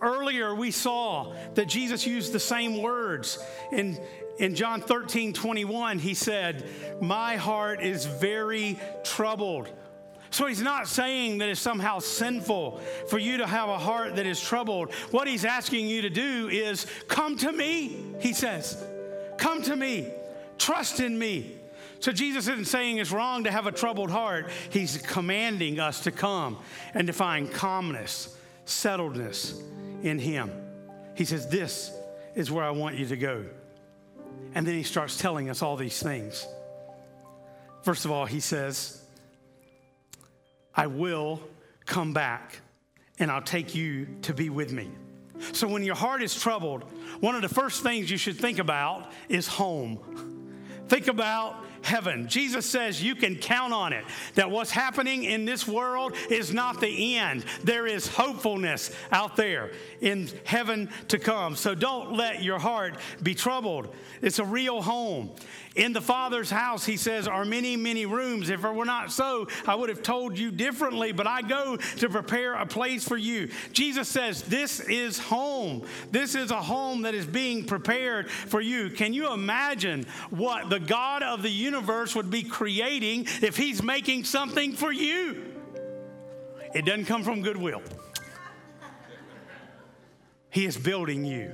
Earlier, 0.00 0.54
we 0.54 0.70
saw 0.70 1.34
that 1.54 1.66
Jesus 1.66 2.06
used 2.06 2.32
the 2.32 2.38
same 2.38 2.82
words. 2.82 3.38
In, 3.72 3.98
in 4.38 4.54
John 4.54 4.82
13 4.82 5.32
21, 5.32 5.98
he 5.98 6.12
said, 6.12 6.68
My 7.00 7.36
heart 7.36 7.82
is 7.82 8.04
very 8.04 8.78
troubled. 9.04 9.70
So 10.30 10.46
he's 10.46 10.62
not 10.62 10.88
saying 10.88 11.38
that 11.38 11.48
it's 11.48 11.60
somehow 11.60 11.98
sinful 11.98 12.80
for 13.08 13.18
you 13.18 13.38
to 13.38 13.46
have 13.46 13.68
a 13.68 13.78
heart 13.78 14.16
that 14.16 14.26
is 14.26 14.40
troubled. 14.40 14.92
What 15.10 15.28
he's 15.28 15.44
asking 15.44 15.86
you 15.86 16.02
to 16.02 16.10
do 16.10 16.48
is 16.48 16.86
come 17.08 17.36
to 17.38 17.52
me, 17.52 17.96
he 18.20 18.32
says. 18.32 18.82
Come 19.38 19.62
to 19.62 19.76
me. 19.76 20.08
Trust 20.58 21.00
in 21.00 21.18
me. 21.18 21.56
So 22.00 22.12
Jesus 22.12 22.48
isn't 22.48 22.66
saying 22.66 22.98
it's 22.98 23.10
wrong 23.10 23.44
to 23.44 23.50
have 23.50 23.66
a 23.66 23.72
troubled 23.72 24.10
heart. 24.10 24.50
He's 24.70 24.98
commanding 24.98 25.80
us 25.80 26.02
to 26.04 26.10
come 26.10 26.58
and 26.94 27.06
to 27.06 27.12
find 27.12 27.50
calmness, 27.50 28.36
settledness, 28.66 29.60
in 30.02 30.18
Him. 30.18 30.50
He 31.14 31.24
says, 31.24 31.48
This 31.48 31.92
is 32.34 32.50
where 32.50 32.64
I 32.64 32.70
want 32.70 32.96
you 32.96 33.06
to 33.06 33.16
go. 33.16 33.44
And 34.54 34.66
then 34.66 34.74
He 34.74 34.82
starts 34.82 35.16
telling 35.16 35.48
us 35.48 35.62
all 35.62 35.76
these 35.76 36.02
things. 36.02 36.46
First 37.82 38.04
of 38.04 38.10
all, 38.10 38.26
He 38.26 38.40
says, 38.40 39.02
I 40.76 40.86
will 40.86 41.40
come 41.86 42.12
back 42.12 42.60
and 43.18 43.30
I'll 43.30 43.42
take 43.42 43.74
you 43.74 44.06
to 44.22 44.34
be 44.34 44.50
with 44.50 44.72
me. 44.72 44.90
So 45.52 45.68
when 45.68 45.82
your 45.82 45.94
heart 45.94 46.22
is 46.22 46.34
troubled, 46.34 46.84
one 47.20 47.34
of 47.34 47.42
the 47.42 47.48
first 47.48 47.82
things 47.82 48.10
you 48.10 48.16
should 48.16 48.36
think 48.36 48.58
about 48.58 49.10
is 49.28 49.46
home. 49.46 49.98
Think 50.88 51.08
about 51.08 51.56
heaven. 51.82 52.28
Jesus 52.28 52.66
says 52.66 53.02
you 53.02 53.14
can 53.14 53.36
count 53.36 53.72
on 53.72 53.92
it, 53.92 54.04
that 54.34 54.50
what's 54.50 54.70
happening 54.70 55.24
in 55.24 55.44
this 55.44 55.66
world 55.66 56.14
is 56.30 56.52
not 56.52 56.80
the 56.80 57.16
end. 57.16 57.44
There 57.62 57.86
is 57.86 58.08
hopefulness 58.08 58.90
out 59.12 59.36
there 59.36 59.70
in 60.00 60.28
heaven 60.44 60.88
to 61.08 61.18
come. 61.18 61.54
So 61.54 61.74
don't 61.74 62.14
let 62.14 62.42
your 62.42 62.58
heart 62.58 62.96
be 63.22 63.34
troubled. 63.34 63.94
It's 64.20 64.38
a 64.38 64.44
real 64.44 64.82
home. 64.82 65.30
In 65.76 65.92
the 65.92 66.00
Father's 66.00 66.50
house, 66.50 66.86
he 66.86 66.96
says, 66.96 67.28
are 67.28 67.44
many, 67.44 67.76
many 67.76 68.06
rooms. 68.06 68.48
If 68.48 68.64
it 68.64 68.74
were 68.74 68.86
not 68.86 69.12
so, 69.12 69.46
I 69.66 69.74
would 69.74 69.90
have 69.90 70.02
told 70.02 70.38
you 70.38 70.50
differently, 70.50 71.12
but 71.12 71.26
I 71.26 71.42
go 71.42 71.76
to 71.76 72.08
prepare 72.08 72.54
a 72.54 72.64
place 72.64 73.06
for 73.06 73.18
you. 73.18 73.50
Jesus 73.74 74.08
says, 74.08 74.42
This 74.42 74.80
is 74.80 75.18
home. 75.18 75.86
This 76.10 76.34
is 76.34 76.50
a 76.50 76.62
home 76.62 77.02
that 77.02 77.14
is 77.14 77.26
being 77.26 77.64
prepared 77.64 78.30
for 78.30 78.62
you. 78.62 78.88
Can 78.88 79.12
you 79.12 79.34
imagine 79.34 80.06
what 80.30 80.70
the 80.70 80.80
God 80.80 81.22
of 81.22 81.42
the 81.42 81.50
universe 81.50 82.14
would 82.14 82.30
be 82.30 82.42
creating 82.42 83.26
if 83.42 83.58
he's 83.58 83.82
making 83.82 84.24
something 84.24 84.72
for 84.72 84.90
you? 84.90 85.44
It 86.74 86.86
doesn't 86.86 87.04
come 87.04 87.22
from 87.22 87.42
goodwill. 87.42 87.82
He 90.48 90.64
is 90.64 90.78
building 90.78 91.26
you 91.26 91.52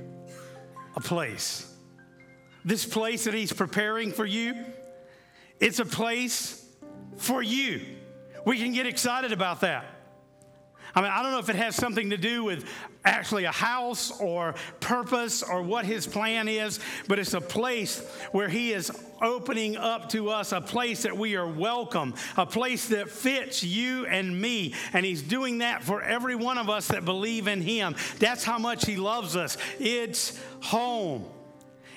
a 0.95 1.01
place 1.01 1.72
this 2.65 2.85
place 2.85 3.25
that 3.25 3.33
He's 3.33 3.53
preparing 3.53 4.11
for 4.11 4.25
you, 4.25 4.55
it's 5.59 5.79
a 5.79 5.85
place 5.85 6.65
for 7.17 7.41
you. 7.41 7.81
We 8.45 8.57
can 8.57 8.73
get 8.73 8.85
excited 8.85 9.31
about 9.31 9.61
that. 9.61 9.85
I 10.95 11.01
mean, 11.01 11.09
I 11.09 11.23
don't 11.23 11.31
know 11.31 11.39
if 11.39 11.49
it 11.49 11.55
has 11.55 11.75
something 11.75 12.11
to 12.11 12.17
do 12.17 12.43
with 12.43 12.69
actually 13.03 13.45
a 13.45 13.51
house 13.51 14.11
or 14.19 14.53
purpose 14.79 15.41
or 15.41 15.63
what 15.63 15.85
his 15.85 16.05
plan 16.05 16.47
is, 16.47 16.79
but 17.07 17.17
it's 17.17 17.33
a 17.33 17.41
place 17.41 18.07
where 18.31 18.47
he 18.47 18.73
is 18.73 18.91
opening 19.19 19.75
up 19.75 20.09
to 20.09 20.29
us 20.29 20.51
a 20.51 20.61
place 20.61 21.03
that 21.03 21.17
we 21.17 21.35
are 21.35 21.47
welcome, 21.47 22.13
a 22.37 22.45
place 22.45 22.89
that 22.89 23.09
fits 23.09 23.63
you 23.63 24.05
and 24.05 24.39
me. 24.39 24.75
And 24.93 25.03
he's 25.03 25.23
doing 25.23 25.59
that 25.59 25.83
for 25.83 26.01
every 26.03 26.35
one 26.35 26.59
of 26.59 26.69
us 26.69 26.89
that 26.89 27.05
believe 27.05 27.47
in 27.47 27.61
him. 27.61 27.95
That's 28.19 28.43
how 28.43 28.59
much 28.59 28.85
he 28.85 28.95
loves 28.95 29.35
us. 29.35 29.57
It's 29.79 30.39
home. 30.61 31.25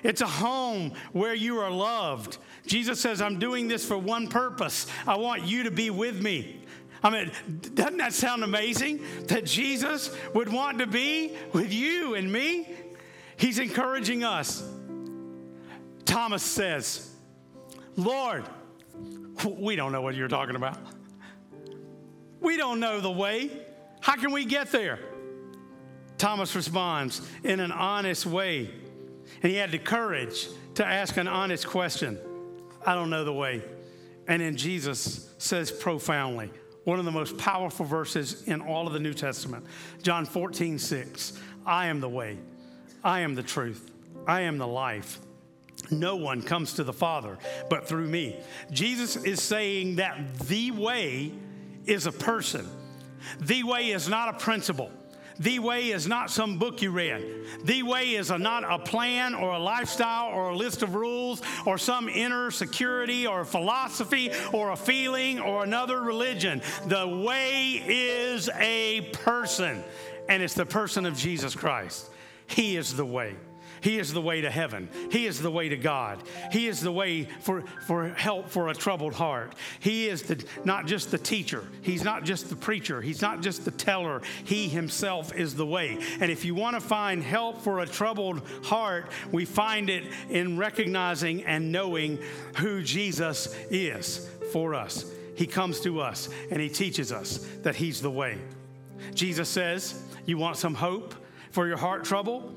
It's 0.06 0.20
a 0.20 0.26
home 0.26 0.92
where 1.12 1.34
you 1.34 1.58
are 1.58 1.70
loved. 1.70 2.38
Jesus 2.64 3.00
says, 3.00 3.20
I'm 3.20 3.40
doing 3.40 3.66
this 3.66 3.84
for 3.84 3.98
one 3.98 4.28
purpose. 4.28 4.86
I 5.04 5.16
want 5.16 5.42
you 5.42 5.64
to 5.64 5.72
be 5.72 5.90
with 5.90 6.22
me. 6.22 6.60
I 7.02 7.10
mean, 7.10 7.32
doesn't 7.74 7.96
that 7.96 8.12
sound 8.12 8.44
amazing? 8.44 9.00
That 9.26 9.44
Jesus 9.44 10.16
would 10.32 10.48
want 10.48 10.78
to 10.78 10.86
be 10.86 11.36
with 11.52 11.72
you 11.72 12.14
and 12.14 12.32
me? 12.32 12.68
He's 13.36 13.58
encouraging 13.58 14.22
us. 14.22 14.62
Thomas 16.04 16.44
says, 16.44 17.12
Lord, 17.96 18.44
we 19.44 19.74
don't 19.74 19.90
know 19.90 20.02
what 20.02 20.14
you're 20.14 20.28
talking 20.28 20.54
about. 20.54 20.78
We 22.40 22.56
don't 22.56 22.78
know 22.78 23.00
the 23.00 23.10
way. 23.10 23.50
How 24.00 24.14
can 24.14 24.30
we 24.30 24.44
get 24.44 24.70
there? 24.70 25.00
Thomas 26.16 26.54
responds 26.54 27.28
in 27.42 27.58
an 27.58 27.72
honest 27.72 28.24
way. 28.24 28.70
And 29.42 29.50
he 29.50 29.58
had 29.58 29.70
the 29.70 29.78
courage 29.78 30.48
to 30.74 30.86
ask 30.86 31.16
an 31.16 31.28
honest 31.28 31.66
question 31.66 32.18
I 32.84 32.94
don't 32.94 33.10
know 33.10 33.24
the 33.24 33.32
way. 33.32 33.62
And 34.28 34.42
then 34.42 34.56
Jesus 34.56 35.30
says 35.38 35.70
profoundly, 35.70 36.50
one 36.84 36.98
of 36.98 37.04
the 37.04 37.10
most 37.10 37.36
powerful 37.36 37.84
verses 37.84 38.44
in 38.44 38.60
all 38.60 38.86
of 38.86 38.92
the 38.92 39.00
New 39.00 39.14
Testament, 39.14 39.66
John 40.02 40.24
14, 40.24 40.78
6. 40.78 41.40
I 41.64 41.86
am 41.86 42.00
the 42.00 42.08
way, 42.08 42.38
I 43.02 43.20
am 43.20 43.34
the 43.34 43.42
truth, 43.42 43.90
I 44.26 44.42
am 44.42 44.58
the 44.58 44.66
life. 44.66 45.18
No 45.90 46.16
one 46.16 46.42
comes 46.42 46.74
to 46.74 46.84
the 46.84 46.92
Father 46.92 47.38
but 47.68 47.88
through 47.88 48.06
me. 48.06 48.36
Jesus 48.70 49.16
is 49.16 49.42
saying 49.42 49.96
that 49.96 50.38
the 50.40 50.70
way 50.70 51.32
is 51.86 52.06
a 52.06 52.12
person, 52.12 52.68
the 53.40 53.64
way 53.64 53.90
is 53.90 54.08
not 54.08 54.28
a 54.28 54.38
principle. 54.38 54.90
The 55.38 55.58
way 55.58 55.90
is 55.90 56.06
not 56.06 56.30
some 56.30 56.58
book 56.58 56.82
you 56.82 56.90
read. 56.90 57.22
The 57.64 57.82
way 57.82 58.14
is 58.14 58.30
a, 58.30 58.38
not 58.38 58.64
a 58.64 58.78
plan 58.78 59.34
or 59.34 59.52
a 59.52 59.58
lifestyle 59.58 60.32
or 60.32 60.50
a 60.50 60.56
list 60.56 60.82
of 60.82 60.94
rules 60.94 61.42
or 61.66 61.78
some 61.78 62.08
inner 62.08 62.50
security 62.50 63.26
or 63.26 63.44
philosophy 63.44 64.30
or 64.52 64.70
a 64.70 64.76
feeling 64.76 65.40
or 65.40 65.64
another 65.64 66.00
religion. 66.00 66.62
The 66.86 67.06
way 67.06 67.82
is 67.86 68.48
a 68.58 69.02
person, 69.12 69.82
and 70.28 70.42
it's 70.42 70.54
the 70.54 70.66
person 70.66 71.06
of 71.06 71.16
Jesus 71.16 71.54
Christ. 71.54 72.10
He 72.46 72.76
is 72.76 72.96
the 72.96 73.04
way. 73.04 73.36
He 73.80 73.98
is 73.98 74.12
the 74.12 74.20
way 74.20 74.40
to 74.40 74.50
heaven. 74.50 74.88
He 75.10 75.26
is 75.26 75.40
the 75.40 75.50
way 75.50 75.68
to 75.68 75.76
God. 75.76 76.22
He 76.52 76.66
is 76.66 76.80
the 76.80 76.92
way 76.92 77.24
for, 77.40 77.62
for 77.86 78.08
help 78.08 78.48
for 78.48 78.68
a 78.68 78.74
troubled 78.74 79.14
heart. 79.14 79.54
He 79.80 80.08
is 80.08 80.22
the, 80.22 80.44
not 80.64 80.86
just 80.86 81.10
the 81.10 81.18
teacher. 81.18 81.64
He's 81.82 82.04
not 82.04 82.24
just 82.24 82.48
the 82.48 82.56
preacher. 82.56 83.00
He's 83.00 83.22
not 83.22 83.42
just 83.42 83.64
the 83.64 83.70
teller. 83.70 84.22
He 84.44 84.68
himself 84.68 85.34
is 85.34 85.54
the 85.54 85.66
way. 85.66 85.98
And 86.20 86.30
if 86.30 86.44
you 86.44 86.54
want 86.54 86.76
to 86.76 86.80
find 86.80 87.22
help 87.22 87.60
for 87.60 87.80
a 87.80 87.86
troubled 87.86 88.42
heart, 88.64 89.10
we 89.32 89.44
find 89.44 89.90
it 89.90 90.04
in 90.30 90.58
recognizing 90.58 91.44
and 91.44 91.72
knowing 91.72 92.18
who 92.56 92.82
Jesus 92.82 93.54
is 93.70 94.28
for 94.52 94.74
us. 94.74 95.10
He 95.36 95.46
comes 95.46 95.80
to 95.80 96.00
us 96.00 96.28
and 96.50 96.60
he 96.60 96.68
teaches 96.68 97.12
us 97.12 97.38
that 97.62 97.76
he's 97.76 98.00
the 98.00 98.10
way. 98.10 98.38
Jesus 99.14 99.48
says, 99.48 100.02
You 100.24 100.38
want 100.38 100.56
some 100.56 100.74
hope 100.74 101.14
for 101.50 101.66
your 101.66 101.76
heart 101.76 102.04
trouble? 102.04 102.54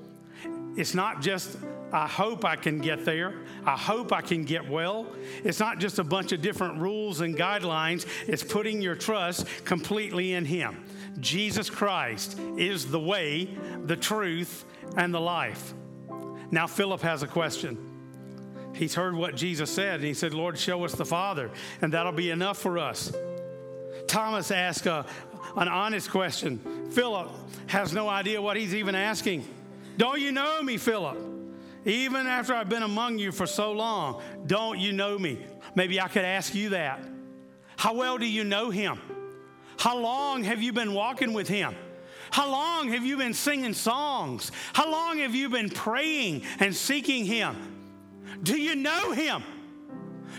It's 0.79 0.95
not 0.95 1.21
just, 1.21 1.57
I 1.91 2.07
hope 2.07 2.45
I 2.45 2.55
can 2.55 2.79
get 2.79 3.03
there. 3.03 3.33
I 3.65 3.75
hope 3.75 4.13
I 4.13 4.21
can 4.21 4.45
get 4.45 4.69
well. 4.69 5.07
It's 5.43 5.59
not 5.59 5.79
just 5.79 5.99
a 5.99 6.05
bunch 6.05 6.31
of 6.31 6.41
different 6.41 6.79
rules 6.79 7.19
and 7.19 7.35
guidelines. 7.35 8.07
It's 8.29 8.43
putting 8.43 8.81
your 8.81 8.95
trust 8.95 9.45
completely 9.65 10.35
in 10.35 10.45
Him. 10.45 10.85
Jesus 11.19 11.69
Christ 11.69 12.39
is 12.57 12.89
the 12.89 12.99
way, 12.99 13.49
the 13.83 13.97
truth, 13.97 14.63
and 14.95 15.13
the 15.13 15.19
life. 15.19 15.73
Now, 16.49 16.65
Philip 16.65 17.01
has 17.01 17.23
a 17.23 17.27
question. 17.27 17.77
He's 18.73 18.95
heard 18.95 19.15
what 19.15 19.35
Jesus 19.35 19.69
said, 19.69 19.95
and 19.95 20.05
he 20.05 20.13
said, 20.13 20.33
Lord, 20.33 20.57
show 20.57 20.85
us 20.85 20.93
the 20.93 21.05
Father, 21.05 21.51
and 21.81 21.91
that'll 21.91 22.13
be 22.13 22.29
enough 22.29 22.57
for 22.57 22.77
us. 22.77 23.11
Thomas 24.07 24.49
asked 24.49 24.85
a, 24.85 25.05
an 25.57 25.67
honest 25.67 26.09
question. 26.09 26.89
Philip 26.91 27.29
has 27.67 27.91
no 27.91 28.07
idea 28.07 28.41
what 28.41 28.55
he's 28.55 28.73
even 28.73 28.95
asking. 28.95 29.45
Don't 29.99 30.21
you 30.21 30.31
know 30.31 30.63
me, 30.63 30.77
Philip? 30.77 31.17
Even 31.83 32.25
after 32.25 32.53
I've 32.53 32.69
been 32.69 32.83
among 32.83 33.19
you 33.19 33.33
for 33.33 33.45
so 33.45 33.73
long, 33.73 34.21
don't 34.47 34.79
you 34.79 34.93
know 34.93 35.19
me? 35.19 35.45
Maybe 35.75 35.99
I 35.99 36.07
could 36.07 36.23
ask 36.23 36.55
you 36.55 36.69
that. 36.69 37.03
How 37.75 37.93
well 37.93 38.17
do 38.17 38.25
you 38.25 38.45
know 38.45 38.69
him? 38.69 38.97
How 39.77 39.97
long 39.97 40.45
have 40.45 40.63
you 40.63 40.71
been 40.71 40.93
walking 40.93 41.33
with 41.33 41.49
him? 41.49 41.75
How 42.31 42.49
long 42.49 42.87
have 42.93 43.05
you 43.05 43.17
been 43.17 43.33
singing 43.33 43.73
songs? 43.73 44.53
How 44.71 44.89
long 44.89 45.19
have 45.19 45.35
you 45.35 45.49
been 45.49 45.69
praying 45.69 46.43
and 46.59 46.73
seeking 46.73 47.25
him? 47.25 47.57
Do 48.41 48.57
you 48.57 48.75
know 48.75 49.11
him? 49.11 49.43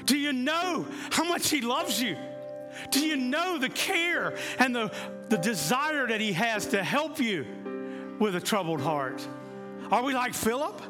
Do 0.06 0.16
you 0.16 0.32
know 0.32 0.86
how 1.10 1.24
much 1.24 1.50
he 1.50 1.60
loves 1.60 2.00
you? 2.00 2.16
Do 2.90 3.00
you 3.00 3.16
know 3.16 3.58
the 3.58 3.68
care 3.68 4.38
and 4.58 4.74
the, 4.74 4.90
the 5.28 5.36
desire 5.36 6.06
that 6.06 6.22
he 6.22 6.32
has 6.32 6.64
to 6.68 6.82
help 6.82 7.20
you 7.20 7.44
with 8.18 8.36
a 8.36 8.40
troubled 8.40 8.80
heart? 8.80 9.26
Are 9.90 10.02
we 10.02 10.14
like 10.14 10.34
Philip? 10.34 10.80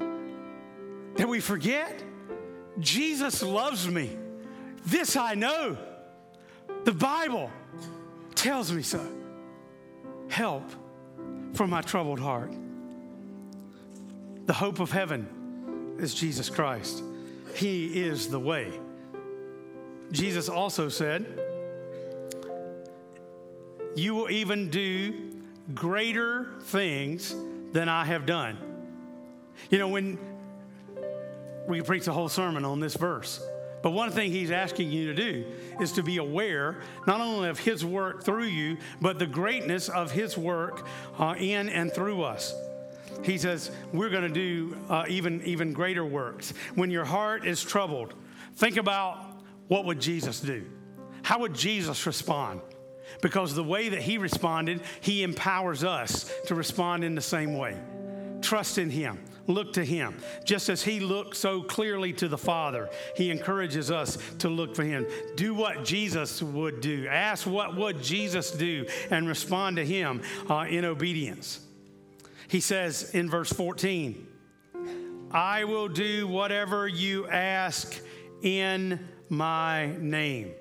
That 1.16 1.28
we 1.28 1.40
forget? 1.40 2.02
Jesus 2.78 3.42
loves 3.42 3.88
me. 3.88 4.16
This 4.84 5.16
I 5.16 5.34
know. 5.34 5.76
The 6.84 6.92
Bible 6.92 7.50
tells 8.34 8.72
me 8.72 8.82
so. 8.82 9.04
Help 10.28 10.70
for 11.54 11.66
my 11.66 11.80
troubled 11.80 12.20
heart. 12.20 12.52
The 14.46 14.52
hope 14.52 14.80
of 14.80 14.90
heaven 14.90 15.96
is 15.98 16.14
Jesus 16.14 16.48
Christ. 16.48 17.02
He 17.54 18.02
is 18.02 18.28
the 18.28 18.40
way. 18.40 18.72
Jesus 20.12 20.48
also 20.48 20.88
said, 20.88 21.26
You 23.94 24.14
will 24.14 24.30
even 24.30 24.70
do 24.70 25.14
greater 25.74 26.48
things 26.62 27.34
than 27.72 27.88
I 27.88 28.04
have 28.04 28.26
done. 28.26 28.69
You 29.68 29.78
know, 29.78 29.88
when 29.88 30.18
we 31.68 31.82
preach 31.82 32.06
a 32.06 32.12
whole 32.12 32.28
sermon 32.28 32.64
on 32.64 32.80
this 32.80 32.94
verse, 32.94 33.42
but 33.82 33.90
one 33.90 34.10
thing 34.10 34.30
he's 34.30 34.50
asking 34.50 34.90
you 34.90 35.06
to 35.06 35.14
do 35.14 35.44
is 35.80 35.92
to 35.92 36.02
be 36.02 36.18
aware 36.18 36.80
not 37.06 37.20
only 37.20 37.48
of 37.48 37.58
his 37.58 37.84
work 37.84 38.24
through 38.24 38.44
you, 38.44 38.76
but 39.00 39.18
the 39.18 39.26
greatness 39.26 39.88
of 39.88 40.12
his 40.12 40.36
work 40.36 40.86
uh, 41.18 41.34
in 41.38 41.68
and 41.68 41.92
through 41.92 42.22
us. 42.22 42.54
He 43.22 43.38
says, 43.38 43.70
We're 43.92 44.10
going 44.10 44.22
to 44.22 44.28
do 44.28 44.76
uh, 44.88 45.04
even, 45.08 45.42
even 45.44 45.72
greater 45.72 46.04
works. 46.04 46.52
When 46.74 46.90
your 46.90 47.04
heart 47.04 47.46
is 47.46 47.62
troubled, 47.62 48.14
think 48.56 48.76
about 48.76 49.18
what 49.68 49.84
would 49.86 50.00
Jesus 50.00 50.40
do? 50.40 50.66
How 51.22 51.40
would 51.40 51.54
Jesus 51.54 52.06
respond? 52.06 52.60
Because 53.22 53.54
the 53.54 53.64
way 53.64 53.88
that 53.88 54.02
he 54.02 54.18
responded, 54.18 54.80
he 55.00 55.22
empowers 55.22 55.84
us 55.84 56.32
to 56.46 56.54
respond 56.54 57.02
in 57.02 57.14
the 57.14 57.20
same 57.20 57.56
way. 57.56 57.76
Trust 58.40 58.78
in 58.78 58.90
him 58.90 59.18
look 59.46 59.72
to 59.74 59.84
him. 59.84 60.16
Just 60.44 60.68
as 60.68 60.82
he 60.82 61.00
looked 61.00 61.36
so 61.36 61.62
clearly 61.62 62.12
to 62.14 62.28
the 62.28 62.38
Father, 62.38 62.88
he 63.16 63.30
encourages 63.30 63.90
us 63.90 64.18
to 64.38 64.48
look 64.48 64.74
for 64.74 64.84
him. 64.84 65.06
Do 65.36 65.54
what 65.54 65.84
Jesus 65.84 66.42
would 66.42 66.80
do. 66.80 67.06
Ask 67.06 67.46
what 67.46 67.76
would 67.76 68.02
Jesus 68.02 68.50
do 68.50 68.86
and 69.10 69.28
respond 69.28 69.76
to 69.76 69.84
him 69.84 70.22
uh, 70.48 70.66
in 70.68 70.84
obedience. 70.84 71.60
He 72.48 72.60
says 72.60 73.10
in 73.14 73.30
verse 73.30 73.52
14, 73.52 74.26
I 75.30 75.64
will 75.64 75.88
do 75.88 76.26
whatever 76.26 76.88
you 76.88 77.28
ask 77.28 77.96
in 78.42 78.98
my 79.28 79.94
name. 79.98 80.52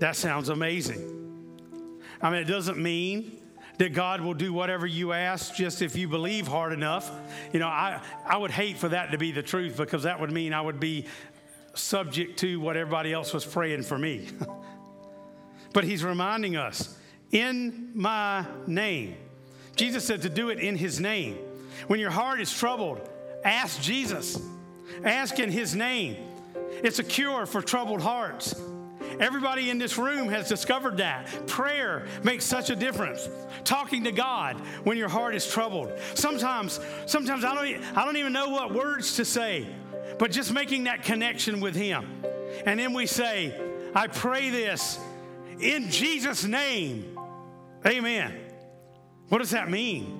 That 0.00 0.16
sounds 0.16 0.50
amazing. 0.50 1.16
I 2.20 2.30
mean, 2.30 2.42
it 2.42 2.46
doesn't 2.46 2.78
mean 2.78 3.38
that 3.78 3.92
God 3.92 4.20
will 4.20 4.34
do 4.34 4.52
whatever 4.52 4.86
you 4.86 5.12
ask 5.12 5.54
just 5.54 5.82
if 5.82 5.96
you 5.96 6.08
believe 6.08 6.46
hard 6.46 6.72
enough. 6.72 7.10
You 7.52 7.60
know, 7.60 7.68
I, 7.68 8.00
I 8.24 8.36
would 8.36 8.50
hate 8.50 8.78
for 8.78 8.88
that 8.88 9.12
to 9.12 9.18
be 9.18 9.32
the 9.32 9.42
truth 9.42 9.76
because 9.76 10.04
that 10.04 10.20
would 10.20 10.32
mean 10.32 10.52
I 10.52 10.60
would 10.60 10.80
be 10.80 11.06
subject 11.74 12.38
to 12.40 12.58
what 12.58 12.76
everybody 12.76 13.12
else 13.12 13.32
was 13.32 13.44
praying 13.44 13.82
for 13.82 13.98
me. 13.98 14.28
but 15.72 15.84
he's 15.84 16.02
reminding 16.02 16.56
us 16.56 16.96
in 17.32 17.90
my 17.94 18.46
name. 18.66 19.16
Jesus 19.74 20.06
said 20.06 20.22
to 20.22 20.30
do 20.30 20.48
it 20.48 20.58
in 20.58 20.76
his 20.76 21.00
name. 21.00 21.36
When 21.86 22.00
your 22.00 22.10
heart 22.10 22.40
is 22.40 22.52
troubled, 22.52 23.06
ask 23.44 23.80
Jesus. 23.82 24.40
Ask 25.04 25.38
in 25.38 25.50
his 25.50 25.74
name. 25.74 26.16
It's 26.82 26.98
a 26.98 27.04
cure 27.04 27.44
for 27.44 27.60
troubled 27.60 28.00
hearts. 28.00 28.54
Everybody 29.20 29.70
in 29.70 29.78
this 29.78 29.98
room 29.98 30.28
has 30.28 30.48
discovered 30.48 30.98
that. 30.98 31.46
Prayer 31.46 32.06
makes 32.22 32.44
such 32.44 32.70
a 32.70 32.76
difference. 32.76 33.28
Talking 33.64 34.04
to 34.04 34.12
God 34.12 34.60
when 34.84 34.98
your 34.98 35.08
heart 35.08 35.34
is 35.34 35.46
troubled. 35.46 35.92
Sometimes, 36.14 36.80
sometimes 37.06 37.44
I 37.44 37.54
don't, 37.54 37.96
I 37.96 38.04
don't 38.04 38.16
even 38.16 38.32
know 38.32 38.50
what 38.50 38.74
words 38.74 39.16
to 39.16 39.24
say, 39.24 39.66
but 40.18 40.30
just 40.30 40.52
making 40.52 40.84
that 40.84 41.02
connection 41.02 41.60
with 41.60 41.74
Him. 41.74 42.24
And 42.64 42.78
then 42.78 42.92
we 42.92 43.06
say, 43.06 43.58
I 43.94 44.06
pray 44.06 44.50
this 44.50 44.98
in 45.60 45.90
Jesus' 45.90 46.44
name. 46.44 47.18
Amen. 47.84 48.34
What 49.28 49.38
does 49.38 49.50
that 49.50 49.70
mean? 49.70 50.15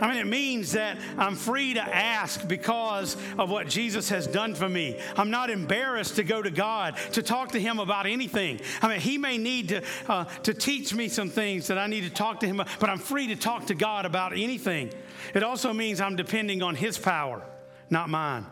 I 0.00 0.08
mean, 0.08 0.16
it 0.18 0.26
means 0.26 0.72
that 0.72 0.98
I'm 1.18 1.36
free 1.36 1.74
to 1.74 1.80
ask 1.80 2.46
because 2.46 3.16
of 3.38 3.50
what 3.50 3.68
Jesus 3.68 4.08
has 4.08 4.26
done 4.26 4.54
for 4.54 4.68
me. 4.68 4.98
I'm 5.16 5.30
not 5.30 5.50
embarrassed 5.50 6.16
to 6.16 6.24
go 6.24 6.42
to 6.42 6.50
God 6.50 6.96
to 7.12 7.22
talk 7.22 7.52
to 7.52 7.60
Him 7.60 7.78
about 7.78 8.06
anything. 8.06 8.60
I 8.80 8.88
mean, 8.88 9.00
He 9.00 9.18
may 9.18 9.38
need 9.38 9.68
to, 9.70 9.82
uh, 10.08 10.24
to 10.44 10.54
teach 10.54 10.94
me 10.94 11.08
some 11.08 11.28
things 11.28 11.66
that 11.68 11.78
I 11.78 11.86
need 11.86 12.04
to 12.04 12.10
talk 12.10 12.40
to 12.40 12.46
Him 12.46 12.60
about, 12.60 12.80
but 12.80 12.90
I'm 12.90 12.98
free 12.98 13.28
to 13.28 13.36
talk 13.36 13.66
to 13.66 13.74
God 13.74 14.06
about 14.06 14.32
anything. 14.32 14.92
It 15.34 15.42
also 15.42 15.72
means 15.72 16.00
I'm 16.00 16.16
depending 16.16 16.62
on 16.62 16.74
His 16.74 16.98
power, 16.98 17.42
not 17.90 18.08
mine. 18.08 18.46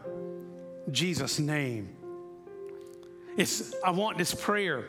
Jesus' 0.90 1.38
name. 1.38 1.97
It's, 3.37 3.75
I 3.85 3.90
want 3.90 4.19
this 4.19 4.35
prayer 4.35 4.87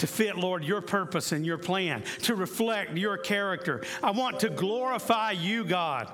to 0.00 0.06
fit, 0.06 0.36
Lord, 0.36 0.64
your 0.64 0.80
purpose 0.80 1.32
and 1.32 1.46
your 1.46 1.58
plan, 1.58 2.02
to 2.22 2.34
reflect 2.34 2.96
your 2.96 3.16
character. 3.16 3.82
I 4.02 4.10
want 4.10 4.40
to 4.40 4.50
glorify 4.50 5.32
you, 5.32 5.64
God. 5.64 6.10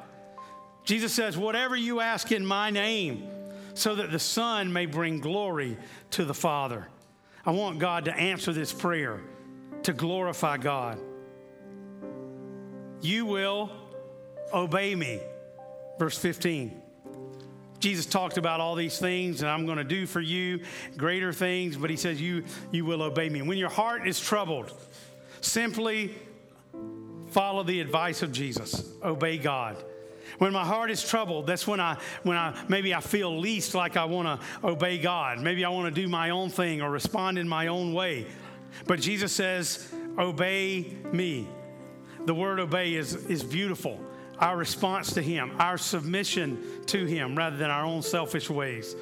Jesus 0.85 1.13
says, 1.13 1.37
whatever 1.37 1.75
you 1.75 2.01
ask 2.01 2.31
in 2.31 2.47
my 2.47 2.71
name, 2.71 3.29
so 3.75 3.95
that 3.97 4.11
the 4.11 4.19
Son 4.19 4.73
may 4.73 4.87
bring 4.87 5.21
glory 5.21 5.77
to 6.13 6.25
the 6.25 6.35
Father. 6.35 6.89
I 7.45 7.51
want 7.51 7.79
God 7.79 8.07
to 8.07 8.15
answer 8.15 8.53
this 8.53 8.73
prayer 8.73 9.21
to 9.83 9.93
glorify 9.93 10.57
God. 10.57 10.99
You 13.03 13.27
will 13.27 13.71
obey 14.53 14.95
me. 14.95 15.21
Verse 15.99 16.17
15. 16.17 16.83
Jesus 17.79 18.07
talked 18.07 18.39
about 18.39 18.61
all 18.61 18.75
these 18.75 18.99
things 18.99 19.43
and 19.43 19.51
I'm 19.51 19.67
going 19.67 19.79
to 19.79 19.85
do 19.85 20.07
for 20.07 20.21
you 20.21 20.61
greater 20.97 21.33
things, 21.33 21.77
but 21.77 21.91
he 21.91 21.97
says 21.97 22.21
you 22.21 22.45
you 22.71 22.85
will 22.85 23.03
obey 23.03 23.29
me. 23.29 23.43
When 23.43 23.59
your 23.59 23.69
heart 23.71 24.07
is 24.07 24.19
troubled, 24.21 24.73
simply 25.41 26.15
follow 27.29 27.63
the 27.63 27.81
advice 27.81 28.23
of 28.23 28.33
Jesus. 28.33 28.91
Obey 29.03 29.39
God. 29.39 29.77
When 30.39 30.53
my 30.53 30.65
heart 30.65 30.91
is 30.91 31.07
troubled, 31.07 31.47
that's 31.47 31.67
when 31.67 31.81
I 31.81 31.99
when 32.23 32.37
I 32.37 32.59
maybe 32.69 32.95
I 32.95 33.01
feel 33.01 33.39
least 33.39 33.75
like 33.75 33.97
I 33.97 34.05
want 34.05 34.41
to 34.41 34.67
obey 34.67 34.99
God. 34.99 35.41
Maybe 35.41 35.65
I 35.65 35.69
want 35.69 35.95
to 35.95 36.01
do 36.01 36.09
my 36.09 36.31
own 36.31 36.51
thing 36.51 36.83
or 36.83 36.91
respond 36.91 37.39
in 37.39 37.49
my 37.49 37.69
own 37.69 37.95
way. 37.95 38.27
But 38.87 39.01
Jesus 39.01 39.33
says, 39.33 39.93
"Obey 40.19 40.95
me." 41.13 41.49
The 42.27 42.35
word 42.35 42.59
obey 42.61 42.95
is 42.95 43.15
is 43.15 43.43
beautiful. 43.45 44.01
Our 44.39 44.57
response 44.57 45.15
to 45.15 45.23
him, 45.23 45.53
our 45.59 45.79
submission 45.79 46.63
to 46.87 47.07
him 47.07 47.37
rather 47.37 47.57
than 47.57 47.71
our 47.71 47.85
own 47.85 48.03
selfish 48.03 48.51
ways. 48.51 48.95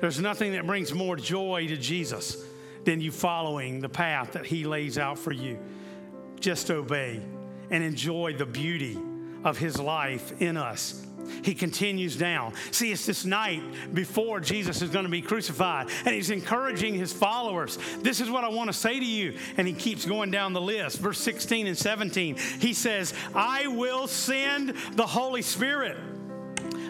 There's 0.00 0.20
nothing 0.20 0.52
that 0.52 0.66
brings 0.66 0.92
more 0.92 1.16
joy 1.16 1.66
to 1.68 1.76
Jesus 1.76 2.44
than 2.84 3.00
you 3.00 3.10
following 3.10 3.80
the 3.80 3.88
path 3.88 4.32
that 4.32 4.44
he 4.44 4.64
lays 4.64 4.98
out 4.98 5.18
for 5.18 5.32
you. 5.32 5.58
Just 6.40 6.70
obey 6.70 7.20
and 7.70 7.82
enjoy 7.82 8.34
the 8.34 8.46
beauty 8.46 8.98
of 9.44 9.56
his 9.58 9.78
life 9.78 10.40
in 10.40 10.56
us. 10.56 11.05
He 11.42 11.54
continues 11.54 12.16
down. 12.16 12.52
See, 12.70 12.92
it's 12.92 13.06
this 13.06 13.24
night 13.24 13.62
before 13.94 14.40
Jesus 14.40 14.82
is 14.82 14.90
going 14.90 15.04
to 15.04 15.10
be 15.10 15.22
crucified, 15.22 15.88
and 16.04 16.14
he's 16.14 16.30
encouraging 16.30 16.94
his 16.94 17.12
followers. 17.12 17.78
This 18.00 18.20
is 18.20 18.30
what 18.30 18.44
I 18.44 18.48
want 18.48 18.68
to 18.68 18.72
say 18.72 18.98
to 18.98 19.04
you. 19.04 19.36
And 19.56 19.66
he 19.66 19.72
keeps 19.72 20.04
going 20.04 20.30
down 20.30 20.52
the 20.52 20.60
list. 20.60 20.98
Verse 20.98 21.18
16 21.18 21.66
and 21.66 21.76
17, 21.78 22.36
he 22.60 22.72
says, 22.72 23.14
I 23.34 23.66
will 23.66 24.06
send 24.06 24.74
the 24.94 25.06
Holy 25.06 25.42
Spirit. 25.42 25.96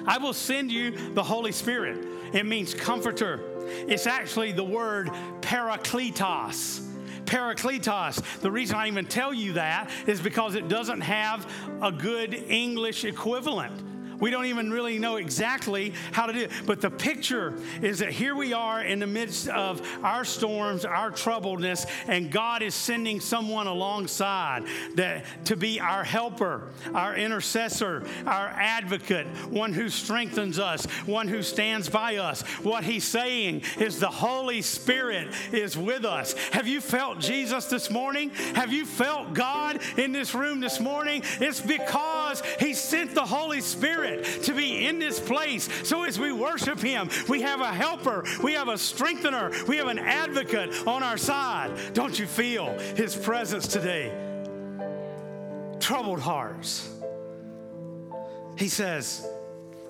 I 0.07 0.19
will 0.19 0.33
send 0.33 0.71
you 0.71 1.15
the 1.15 1.23
Holy 1.23 1.53
Spirit. 1.53 2.07
It 2.33 2.47
means 2.47 2.75
comforter. 2.75 3.41
It's 3.89 4.07
actually 4.07 4.53
the 4.53 4.65
word 4.65 5.09
parakletos. 5.41 6.83
Parakletos. 7.25 8.41
The 8.41 8.51
reason 8.51 8.77
I 8.77 8.87
even 8.87 9.07
tell 9.07 9.35
you 9.35 9.55
that 9.55 9.91
is 10.07 10.21
because 10.21 10.55
it 10.55 10.69
doesn't 10.69 11.01
have 11.01 11.51
a 11.83 11.91
good 11.91 12.35
English 12.35 13.05
equivalent. 13.05 13.96
We 14.21 14.31
don't 14.31 14.47
even 14.47 14.71
really 14.71 14.99
know 14.99 15.17
exactly 15.17 15.93
how 16.13 16.27
to 16.27 16.33
do 16.33 16.41
it. 16.41 16.51
But 16.67 16.81
the 16.81 16.91
picture 16.91 17.55
is 17.83 17.99
that 18.01 18.11
here 18.11 18.35
we 18.35 18.53
are 18.53 18.83
in 18.83 18.99
the 19.01 19.07
midst 19.07 19.49
of 19.49 19.87
our 20.03 20.25
storms, 20.25 20.85
our 20.85 21.11
troubledness, 21.11 21.87
and 22.07 22.31
God 22.31 22.63
is 22.63 22.75
sending 22.75 23.21
someone 23.21 23.67
alongside 23.67 24.65
that 24.95 25.25
to 25.47 25.57
be 25.57 25.81
our 25.81 26.05
helper, 26.05 26.71
our 26.95 27.17
intercessor, 27.17 28.05
our 28.27 28.49
advocate, 28.49 29.27
one 29.51 29.73
who 29.73 29.89
strengthens 29.89 30.59
us, 30.59 30.87
one 31.07 31.29
who 31.29 31.43
stands 31.43 31.89
by 31.89 32.17
us. 32.17 32.43
What 32.63 32.85
he's 32.85 33.05
saying 33.05 33.63
is 33.79 34.01
the 34.01 34.09
Holy 34.09 34.63
Spirit 34.63 35.35
is 35.53 35.77
with 35.77 36.05
us. 36.05 36.35
Have 36.53 36.67
you 36.67 36.81
felt 36.81 37.21
Jesus 37.21 37.67
this 37.67 37.91
morning? 37.91 38.31
Have 38.55 38.73
you 38.73 38.87
felt 38.87 39.35
God 39.35 39.81
in 39.97 40.13
this 40.13 40.35
room 40.35 40.61
this 40.61 40.81
morning? 40.81 41.23
It's 41.41 41.61
because 41.61 42.16
he 42.59 42.75
sent 42.75 43.15
the 43.15 43.25
Holy 43.25 43.61
Spirit 43.61 43.77
Spirit 43.87 44.25
to 44.45 44.55
be 44.55 44.87
in 44.87 44.99
this 44.99 45.21
place. 45.21 45.69
So 45.89 46.05
as 46.05 46.19
we 46.19 46.33
worship 46.33 46.81
Him, 46.81 47.09
we 47.29 47.43
have 47.43 47.61
a 47.61 47.73
helper, 47.73 48.25
we 48.43 48.55
have 48.55 48.69
a 48.69 48.79
strengthener, 48.79 49.51
we 49.69 49.77
have 49.77 49.89
an 49.89 49.99
advocate 49.99 50.87
on 50.87 51.03
our 51.03 51.17
side. 51.17 51.73
Don't 51.93 52.19
you 52.19 52.27
feel 52.27 52.79
His 52.97 53.15
presence 53.15 53.67
today? 53.69 54.13
Troubled 55.79 56.21
hearts. 56.21 56.91
He 58.57 58.69
says, 58.69 59.27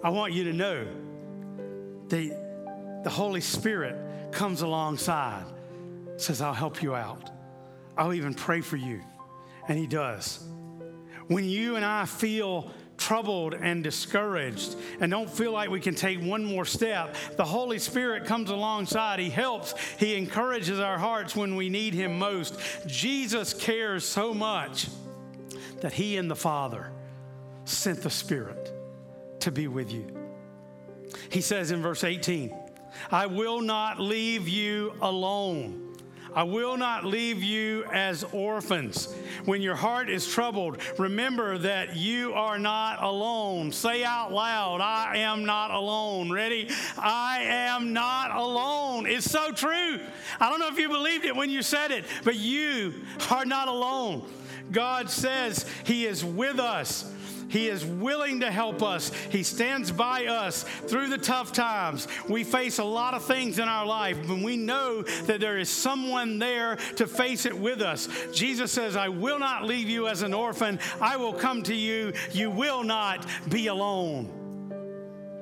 I 0.02 0.10
want 0.10 0.32
you 0.32 0.44
to 0.44 0.52
know 0.52 0.86
that 2.08 3.02
the 3.04 3.10
Holy 3.10 3.40
Spirit 3.40 4.32
comes 4.32 4.62
alongside, 4.62 5.44
says, 6.16 6.40
I'll 6.40 6.52
help 6.52 6.82
you 6.82 6.94
out. 6.94 7.30
I'll 7.96 8.12
even 8.12 8.34
pray 8.34 8.60
for 8.60 8.76
you. 8.76 9.00
And 9.68 9.78
He 9.78 9.86
does. 9.86 10.44
When 11.28 11.44
you 11.44 11.76
and 11.76 11.84
I 11.84 12.04
feel 12.04 12.70
troubled 12.96 13.54
and 13.54 13.84
discouraged 13.84 14.76
and 15.00 15.10
don't 15.10 15.28
feel 15.28 15.52
like 15.52 15.70
we 15.70 15.80
can 15.80 15.94
take 15.94 16.20
one 16.20 16.44
more 16.44 16.64
step, 16.64 17.14
the 17.36 17.44
Holy 17.44 17.78
Spirit 17.78 18.24
comes 18.24 18.50
alongside. 18.50 19.18
He 19.18 19.30
helps, 19.30 19.74
He 19.98 20.14
encourages 20.16 20.80
our 20.80 20.98
hearts 20.98 21.36
when 21.36 21.56
we 21.56 21.68
need 21.68 21.94
Him 21.94 22.18
most. 22.18 22.58
Jesus 22.86 23.52
cares 23.52 24.04
so 24.04 24.32
much 24.32 24.88
that 25.80 25.92
He 25.92 26.16
and 26.16 26.30
the 26.30 26.36
Father 26.36 26.90
sent 27.64 28.02
the 28.02 28.10
Spirit 28.10 28.72
to 29.40 29.50
be 29.50 29.68
with 29.68 29.92
you. 29.92 30.06
He 31.30 31.40
says 31.40 31.70
in 31.70 31.82
verse 31.82 32.04
18, 32.04 32.54
I 33.10 33.26
will 33.26 33.60
not 33.60 34.00
leave 34.00 34.48
you 34.48 34.94
alone. 35.02 35.85
I 36.36 36.42
will 36.42 36.76
not 36.76 37.06
leave 37.06 37.42
you 37.42 37.84
as 37.90 38.22
orphans. 38.30 39.14
When 39.46 39.62
your 39.62 39.74
heart 39.74 40.10
is 40.10 40.28
troubled, 40.28 40.76
remember 40.98 41.56
that 41.56 41.96
you 41.96 42.34
are 42.34 42.58
not 42.58 43.02
alone. 43.02 43.72
Say 43.72 44.04
out 44.04 44.34
loud, 44.34 44.82
I 44.82 45.16
am 45.16 45.46
not 45.46 45.70
alone. 45.70 46.30
Ready? 46.30 46.68
I 46.98 47.38
am 47.42 47.94
not 47.94 48.36
alone. 48.36 49.06
It's 49.06 49.30
so 49.30 49.50
true. 49.50 49.98
I 50.38 50.50
don't 50.50 50.60
know 50.60 50.68
if 50.68 50.78
you 50.78 50.90
believed 50.90 51.24
it 51.24 51.34
when 51.34 51.48
you 51.48 51.62
said 51.62 51.90
it, 51.90 52.04
but 52.22 52.36
you 52.36 52.92
are 53.30 53.46
not 53.46 53.68
alone. 53.68 54.28
God 54.70 55.08
says 55.08 55.64
He 55.84 56.04
is 56.04 56.22
with 56.22 56.58
us. 56.58 57.10
He 57.48 57.68
is 57.68 57.84
willing 57.84 58.40
to 58.40 58.50
help 58.50 58.82
us. 58.82 59.12
He 59.30 59.42
stands 59.42 59.90
by 59.90 60.26
us 60.26 60.62
through 60.62 61.08
the 61.08 61.18
tough 61.18 61.52
times. 61.52 62.08
We 62.28 62.44
face 62.44 62.78
a 62.78 62.84
lot 62.84 63.14
of 63.14 63.24
things 63.24 63.58
in 63.58 63.68
our 63.68 63.86
life, 63.86 64.18
but 64.26 64.38
we 64.38 64.56
know 64.56 65.02
that 65.02 65.40
there 65.40 65.58
is 65.58 65.68
someone 65.68 66.38
there 66.38 66.76
to 66.96 67.06
face 67.06 67.46
it 67.46 67.56
with 67.56 67.80
us. 67.80 68.08
Jesus 68.32 68.72
says, 68.72 68.96
I 68.96 69.08
will 69.08 69.38
not 69.38 69.64
leave 69.64 69.88
you 69.88 70.08
as 70.08 70.22
an 70.22 70.34
orphan. 70.34 70.78
I 71.00 71.16
will 71.16 71.32
come 71.32 71.62
to 71.64 71.74
you. 71.74 72.12
You 72.32 72.50
will 72.50 72.82
not 72.82 73.26
be 73.48 73.68
alone 73.68 74.32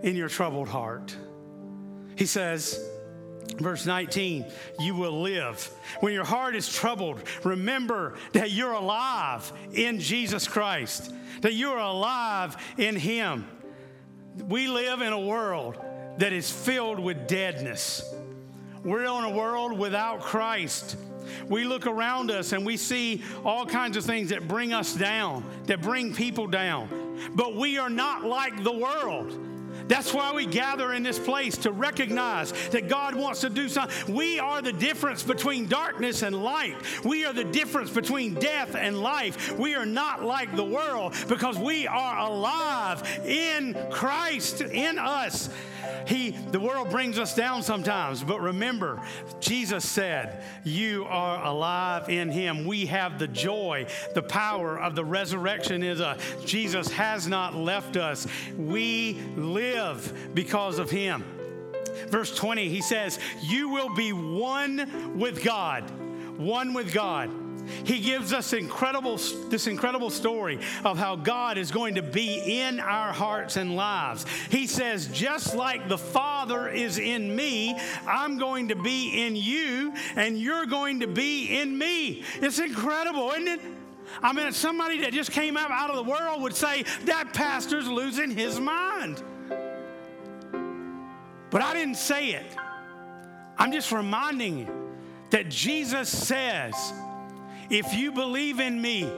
in 0.03 0.17
your 0.17 0.29
troubled 0.29 0.69
heart. 0.69 1.17
He 2.17 2.27
says, 2.27 2.79
Verse 3.59 3.87
19, 3.87 4.47
you 4.81 4.95
will 4.95 5.23
live. 5.23 5.71
When 6.01 6.13
your 6.13 6.25
heart 6.25 6.57
is 6.57 6.73
troubled, 6.73 7.23
remember 7.45 8.15
that 8.33 8.51
you're 8.51 8.73
alive 8.73 9.53
in 9.73 10.01
Jesus 10.01 10.49
Christ, 10.49 11.13
that 11.43 11.55
you're 11.55 11.79
alive 11.79 12.57
in 12.79 12.97
Him. 12.97 13.47
We 14.49 14.67
live 14.67 15.03
in 15.03 15.13
a 15.13 15.21
world 15.21 15.79
that 16.19 16.33
is 16.33 16.51
filled 16.51 16.99
with 16.99 17.29
deadness. 17.29 18.03
We're 18.83 19.05
in 19.05 19.25
a 19.25 19.31
world 19.31 19.79
without 19.79 20.21
Christ. 20.21 20.97
We 21.49 21.65
look 21.65 21.87
around 21.87 22.31
us 22.31 22.53
and 22.53 22.67
we 22.67 22.77
see 22.77 23.23
all 23.45 23.67
kinds 23.67 23.97
of 23.97 24.05
things 24.05 24.31
that 24.31 24.47
bring 24.47 24.73
us 24.73 24.95
down, 24.95 25.45
that 25.65 25.81
bring 25.81 26.15
people 26.15 26.47
down. 26.47 26.89
But 27.35 27.57
we 27.57 27.79
are 27.79 27.91
not 27.91 28.25
like 28.25 28.63
the 28.63 28.73
world. 28.73 29.39
That's 29.89 30.15
why 30.15 30.33
we 30.33 30.47
gather 30.47 30.93
in 30.93 31.03
this 31.03 31.19
place 31.19 31.57
to 31.59 31.73
recognize 31.73 32.53
that 32.71 32.89
God 32.89 33.15
wants 33.15 33.43
to 33.43 33.51
do 33.51 33.69
something. 33.69 34.15
We 34.15 34.39
are 34.39 34.63
the 34.63 34.73
difference 34.73 35.23
between 35.23 35.67
darkness 35.67 36.23
and 36.23 36.43
light. 36.43 36.77
We 37.05 37.25
are 37.25 37.33
the 37.33 37.45
difference 37.45 37.91
between 37.91 38.35
death 38.35 38.75
and 38.75 39.01
life. 39.01 39.59
We 39.59 39.75
are 39.75 39.87
not 39.87 40.25
like 40.25 40.55
the 40.57 40.65
world 40.65 41.15
because 41.29 41.59
we 41.59 41.87
are 41.87 42.19
alive 42.19 43.03
in 43.27 43.77
Christ 43.91 44.61
in 44.61 44.99
us. 44.99 45.51
He 46.07 46.31
the 46.31 46.61
world 46.61 46.89
brings 46.89 47.19
us 47.19 47.35
down 47.35 47.63
sometimes, 47.63 48.25
but 48.25 48.41
remember, 48.41 49.03
Jesus 49.41 49.87
said, 49.87 50.43
"You 50.65 51.05
are 51.05 51.45
alive 51.45 52.09
in 52.09 52.31
him. 52.31 52.65
We 52.65 52.87
have 52.87 53.19
the 53.19 53.29
joy, 53.29 53.87
the 54.15 54.23
power 54.23 54.81
of 54.81 54.95
the 54.95 55.05
resurrection 55.05 55.83
is 55.83 56.01
a 56.01 56.17
Jesus 56.47 56.91
has 56.93 57.29
not 57.29 57.55
left 57.55 57.99
us. 57.99 58.27
We 58.57 59.21
live 59.37 59.74
because 60.35 60.79
of 60.79 60.91
him." 60.91 61.25
Verse 62.09 62.35
20, 62.35 62.69
he 62.69 62.81
says, 62.81 63.19
"You 63.43 63.69
will 63.69 63.95
be 63.95 64.13
one 64.13 65.19
with 65.19 65.43
God." 65.43 65.91
One 66.37 66.75
with 66.75 66.93
God. 66.93 67.31
He 67.85 68.01
gives 68.01 68.33
us 68.33 68.53
incredible, 68.53 69.19
this 69.49 69.67
incredible 69.67 70.11
story 70.11 70.59
of 70.85 70.99
how 70.99 71.17
God 71.17 71.59
is 71.59 71.71
going 71.71 71.95
to 71.95 72.03
be 72.03 72.61
in 72.61 72.81
our 72.81 73.13
hearts 73.13 73.57
and 73.57 73.77
lives. 73.77 74.27
He 74.51 74.67
says, 74.67 75.07
just 75.07 75.55
like 75.55 75.89
the 75.89 75.97
Father 75.97 76.69
is 76.69 76.99
in 76.99 77.35
me, 77.35 77.79
I'm 78.07 78.37
going 78.39 78.69
to 78.69 78.77
be 78.77 79.25
in 79.25 79.37
you, 79.37 79.95
and 80.17 80.39
you're 80.39 80.67
going 80.67 81.01
to 81.01 81.07
be 81.07 81.59
in 81.59 81.79
me. 81.79 82.25
It's 82.43 82.59
incredible, 82.59 83.31
isn't 83.31 83.49
it? 83.49 83.61
I 84.23 84.33
mean, 84.33 84.53
somebody 84.53 85.01
that 85.03 85.13
just 85.13 85.33
came 85.33 85.57
out, 85.57 85.71
out 85.71 85.91
of 85.91 85.97
the 85.97 86.11
world 86.11 86.43
would 86.43 86.55
say, 86.55 86.85
that 87.05 87.33
pastor's 87.33 87.89
losing 87.89 88.31
his 88.31 88.61
mind. 88.61 89.23
But 91.55 91.63
I 91.63 91.73
didn't 91.73 91.99
say 91.99 92.31
it. 92.31 92.57
I'm 93.57 93.71
just 93.71 93.93
reminding 93.93 94.59
you 94.59 94.91
that 95.31 95.49
Jesus 95.49 96.09
says, 96.09 96.75
if 97.71 97.95
you 97.95 98.11
believe 98.11 98.59
in 98.59 98.83
me, 98.83 99.09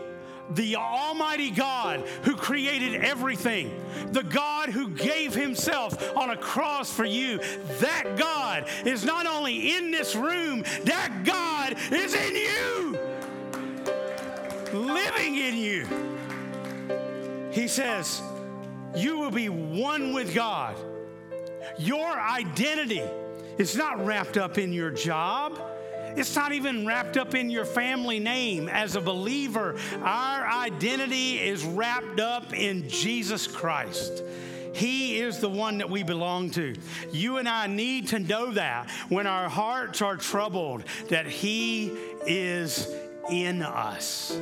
the 0.51 0.77
Almighty 0.77 1.51
God 1.51 2.01
who 2.25 2.37
created 2.37 3.03
everything, 3.03 3.75
the 4.13 4.23
God 4.23 4.69
who 4.69 4.91
gave 4.91 5.35
Himself 5.35 6.15
on 6.15 6.29
a 6.29 6.37
cross 6.37 6.93
for 6.93 7.07
you, 7.07 7.39
that 7.81 8.19
God 8.19 8.69
is 8.85 9.03
not 9.03 9.25
only 9.25 9.75
in 9.75 9.91
this 9.91 10.15
room, 10.15 10.63
that 10.85 11.23
God 11.25 11.75
is 11.91 12.13
in 12.13 12.35
you, 12.35 12.99
living 14.75 15.37
in 15.37 15.57
you. 15.57 15.87
He 17.51 17.67
says, 17.67 18.21
You 18.95 19.17
will 19.17 19.31
be 19.31 19.49
one 19.49 20.13
with 20.13 20.35
God. 20.35 20.77
Your 21.79 22.07
identity 22.07 23.03
is 23.59 23.77
not 23.77 24.05
wrapped 24.05 24.37
up 24.37 24.59
in 24.59 24.73
your 24.73 24.91
job. 24.91 25.59
It's 26.17 26.35
not 26.35 26.53
even 26.53 26.87
wrapped 26.87 27.17
up 27.17 27.35
in 27.35 27.51
your 27.51 27.67
family 27.67 28.19
name. 28.19 28.69
As 28.69 28.97
a 28.97 29.01
believer, 29.01 29.77
our 30.03 30.47
identity 30.47 31.39
is 31.39 31.65
wrapped 31.65 32.21
up 32.21 32.55
in 32.55 32.89
Jesus 32.89 33.47
Christ. 33.47 34.23
He 34.73 35.19
is 35.19 35.39
the 35.39 35.49
one 35.49 35.79
that 35.79 35.89
we 35.89 36.03
belong 36.03 36.51
to. 36.51 36.75
You 37.11 37.39
and 37.39 37.49
I 37.49 37.67
need 37.67 38.09
to 38.09 38.19
know 38.19 38.51
that 38.53 38.91
when 39.09 39.27
our 39.27 39.49
hearts 39.49 40.03
are 40.03 40.17
troubled, 40.17 40.85
that 41.09 41.27
He 41.27 41.93
is 42.27 42.87
in 43.31 43.63
us, 43.63 44.39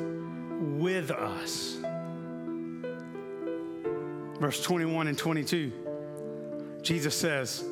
with 0.60 1.10
us. 1.12 1.76
Verse 4.40 4.60
21 4.60 5.06
and 5.06 5.16
22, 5.16 5.72
Jesus 6.84 7.16
says, 7.16 7.64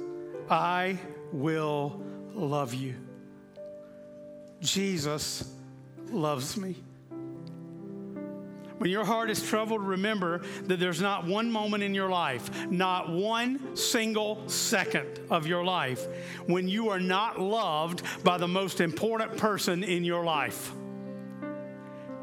I 0.50 0.98
will 1.32 2.02
love 2.34 2.74
you. 2.74 2.94
Jesus 4.60 5.52
loves 6.10 6.56
me. 6.56 6.76
When 8.78 8.90
your 8.90 9.04
heart 9.04 9.30
is 9.30 9.40
troubled, 9.46 9.80
remember 9.80 10.42
that 10.64 10.80
there's 10.80 11.00
not 11.00 11.24
one 11.24 11.52
moment 11.52 11.84
in 11.84 11.94
your 11.94 12.08
life, 12.08 12.66
not 12.66 13.10
one 13.10 13.76
single 13.76 14.48
second 14.48 15.20
of 15.30 15.46
your 15.46 15.62
life, 15.62 16.04
when 16.46 16.66
you 16.66 16.88
are 16.88 16.98
not 16.98 17.40
loved 17.40 18.02
by 18.24 18.38
the 18.38 18.48
most 18.48 18.80
important 18.80 19.36
person 19.36 19.84
in 19.84 20.02
your 20.02 20.24
life. 20.24 20.72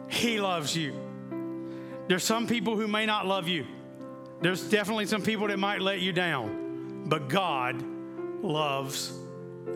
He 0.10 0.41
loves 0.41 0.75
you. 0.75 0.93
There's 2.10 2.25
some 2.25 2.45
people 2.45 2.75
who 2.75 2.89
may 2.89 3.06
not 3.06 3.25
love 3.25 3.47
you. 3.47 3.65
There's 4.41 4.69
definitely 4.69 5.06
some 5.06 5.21
people 5.21 5.47
that 5.47 5.60
might 5.60 5.82
let 5.82 6.02
you 6.02 6.12
down, 6.12 6.69
but 7.10 7.28
God 7.28 7.84
loves 8.43 9.12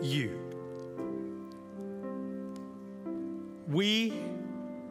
you. 0.00 0.40
We, 3.66 4.12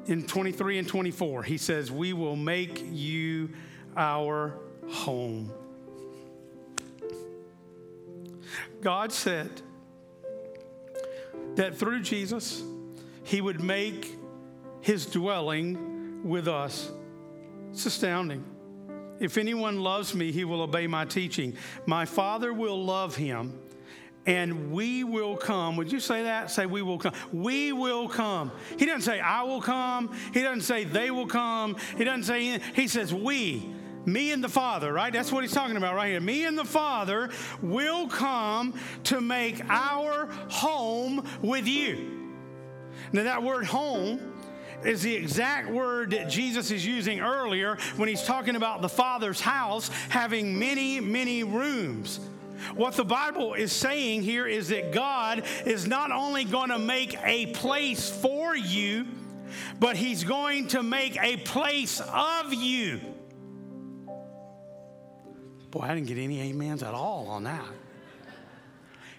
in 0.08 0.28
23 0.28 0.80
and 0.80 0.88
24, 0.88 1.44
he 1.44 1.58
says, 1.58 1.90
We 1.90 2.12
will 2.12 2.36
make 2.36 2.84
you 2.92 3.50
our 3.96 4.58
home. 4.90 5.54
God 8.82 9.14
said 9.14 9.50
that 11.56 11.78
through 11.78 12.02
Jesus, 12.02 12.62
he 13.24 13.40
would 13.40 13.62
make 13.62 14.18
his 14.82 15.06
dwelling 15.06 16.22
with 16.26 16.50
us. 16.50 16.92
It's 17.72 17.86
astounding. 17.86 18.44
If 19.20 19.38
anyone 19.38 19.80
loves 19.80 20.14
me, 20.14 20.32
he 20.32 20.44
will 20.44 20.62
obey 20.62 20.88
my 20.88 21.06
teaching. 21.06 21.56
My 21.86 22.06
Father 22.06 22.54
will 22.54 22.84
love 22.84 23.16
him 23.16 23.60
and 24.26 24.72
we 24.72 25.04
will 25.04 25.36
come. 25.36 25.76
Would 25.76 25.92
you 25.92 26.00
say 26.00 26.24
that? 26.24 26.50
Say, 26.50 26.66
we 26.66 26.82
will 26.82 26.98
come. 26.98 27.14
We 27.32 27.74
will 27.74 28.08
come. 28.08 28.52
He 28.78 28.86
doesn't 28.86 29.02
say, 29.02 29.20
I 29.20 29.44
will 29.44 29.62
come. 29.62 30.16
He 30.34 30.42
doesn't 30.42 30.62
say, 30.62 30.84
they 30.84 31.12
will 31.12 31.28
come. 31.28 31.76
He 31.98 32.04
doesn't 32.04 32.24
say, 32.24 32.60
he 32.74 32.88
says, 32.88 33.14
we. 33.14 33.70
Me 34.06 34.32
and 34.32 34.44
the 34.44 34.50
Father, 34.50 34.92
right? 34.92 35.14
That's 35.14 35.32
what 35.32 35.44
he's 35.44 35.54
talking 35.54 35.78
about 35.78 35.96
right 35.96 36.10
here. 36.10 36.20
Me 36.20 36.46
and 36.46 36.58
the 36.58 36.66
Father 36.66 37.30
will 37.62 38.08
come 38.08 38.74
to 39.06 39.22
make 39.22 39.62
our 39.70 40.28
home 40.50 41.26
with 41.42 41.68
you. 41.68 42.34
Now, 43.14 43.24
that 43.24 43.44
word 43.44 43.66
home 43.66 44.33
is 44.86 45.02
the 45.02 45.16
exact 45.16 45.70
word 45.70 46.12
that 46.12 46.30
Jesus 46.30 46.72
is 46.72 46.86
using 46.86 47.20
earlier 47.20 47.78
when 47.96 48.10
he's 48.10 48.24
talking 48.24 48.56
about 48.56 48.82
the 48.82 48.90
Father's 48.90 49.42
house 49.42 49.90
having 50.10 50.58
many, 50.58 51.00
many 51.00 51.44
rooms. 51.44 52.20
What 52.76 52.94
the 52.94 53.04
Bible 53.04 53.54
is 53.54 53.72
saying 53.72 54.24
here 54.24 54.48
is 54.48 54.70
that 54.70 54.92
God 54.92 55.44
is 55.66 55.86
not 55.86 56.12
only 56.12 56.46
going 56.46 56.70
to 56.70 56.80
make 56.80 57.18
a 57.24 57.48
place 57.48 58.10
for 58.10 58.56
you, 58.56 59.06
but 59.80 59.96
He's 59.98 60.24
going 60.24 60.68
to 60.70 60.84
make 60.84 61.22
a 61.22 61.38
place 61.38 62.02
of 62.02 62.54
you. 62.54 63.02
Boy, 65.72 65.82
I 65.82 65.96
didn't 65.96 66.08
get 66.08 66.18
any 66.18 66.50
amens 66.50 66.84
at 66.84 66.94
all 66.94 67.28
on 67.28 67.44
that. 67.44 67.66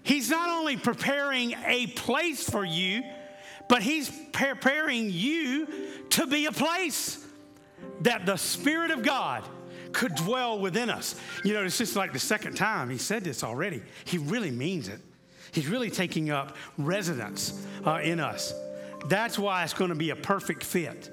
He's 0.02 0.30
not 0.30 0.50
only 0.50 0.76
preparing 0.76 1.54
a 1.66 1.86
place 1.88 2.48
for 2.48 2.64
you, 2.64 3.02
but 3.68 3.82
He's 3.82 4.10
preparing 4.32 5.10
you 5.10 5.66
to 6.10 6.26
be 6.26 6.46
a 6.46 6.52
place 6.52 7.24
that 8.02 8.26
the 8.26 8.36
Spirit 8.36 8.90
of 8.90 9.02
God 9.02 9.44
could 9.92 10.14
dwell 10.14 10.58
within 10.58 10.90
us. 10.90 11.18
You 11.44 11.54
know, 11.54 11.62
it's 11.64 11.78
just 11.78 11.96
like 11.96 12.12
the 12.12 12.18
second 12.18 12.56
time 12.56 12.90
he 12.90 12.98
said 12.98 13.24
this 13.24 13.44
already. 13.44 13.82
He 14.04 14.18
really 14.18 14.50
means 14.50 14.88
it. 14.88 15.00
He's 15.52 15.68
really 15.68 15.90
taking 15.90 16.30
up 16.30 16.56
residence 16.76 17.64
uh, 17.86 18.00
in 18.02 18.18
us. 18.18 18.52
That's 19.06 19.38
why 19.38 19.62
it's 19.62 19.74
going 19.74 19.90
to 19.90 19.94
be 19.94 20.10
a 20.10 20.16
perfect 20.16 20.64
fit. 20.64 21.10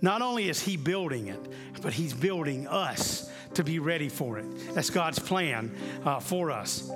Not 0.00 0.22
only 0.22 0.48
is 0.48 0.62
he 0.62 0.76
building 0.76 1.26
it, 1.26 1.40
but 1.82 1.92
he's 1.92 2.14
building 2.14 2.68
us 2.68 3.30
to 3.54 3.64
be 3.64 3.78
ready 3.80 4.08
for 4.08 4.38
it. 4.38 4.74
That's 4.74 4.90
God's 4.90 5.18
plan 5.18 5.74
uh, 6.04 6.20
for 6.20 6.50
us. 6.50 6.90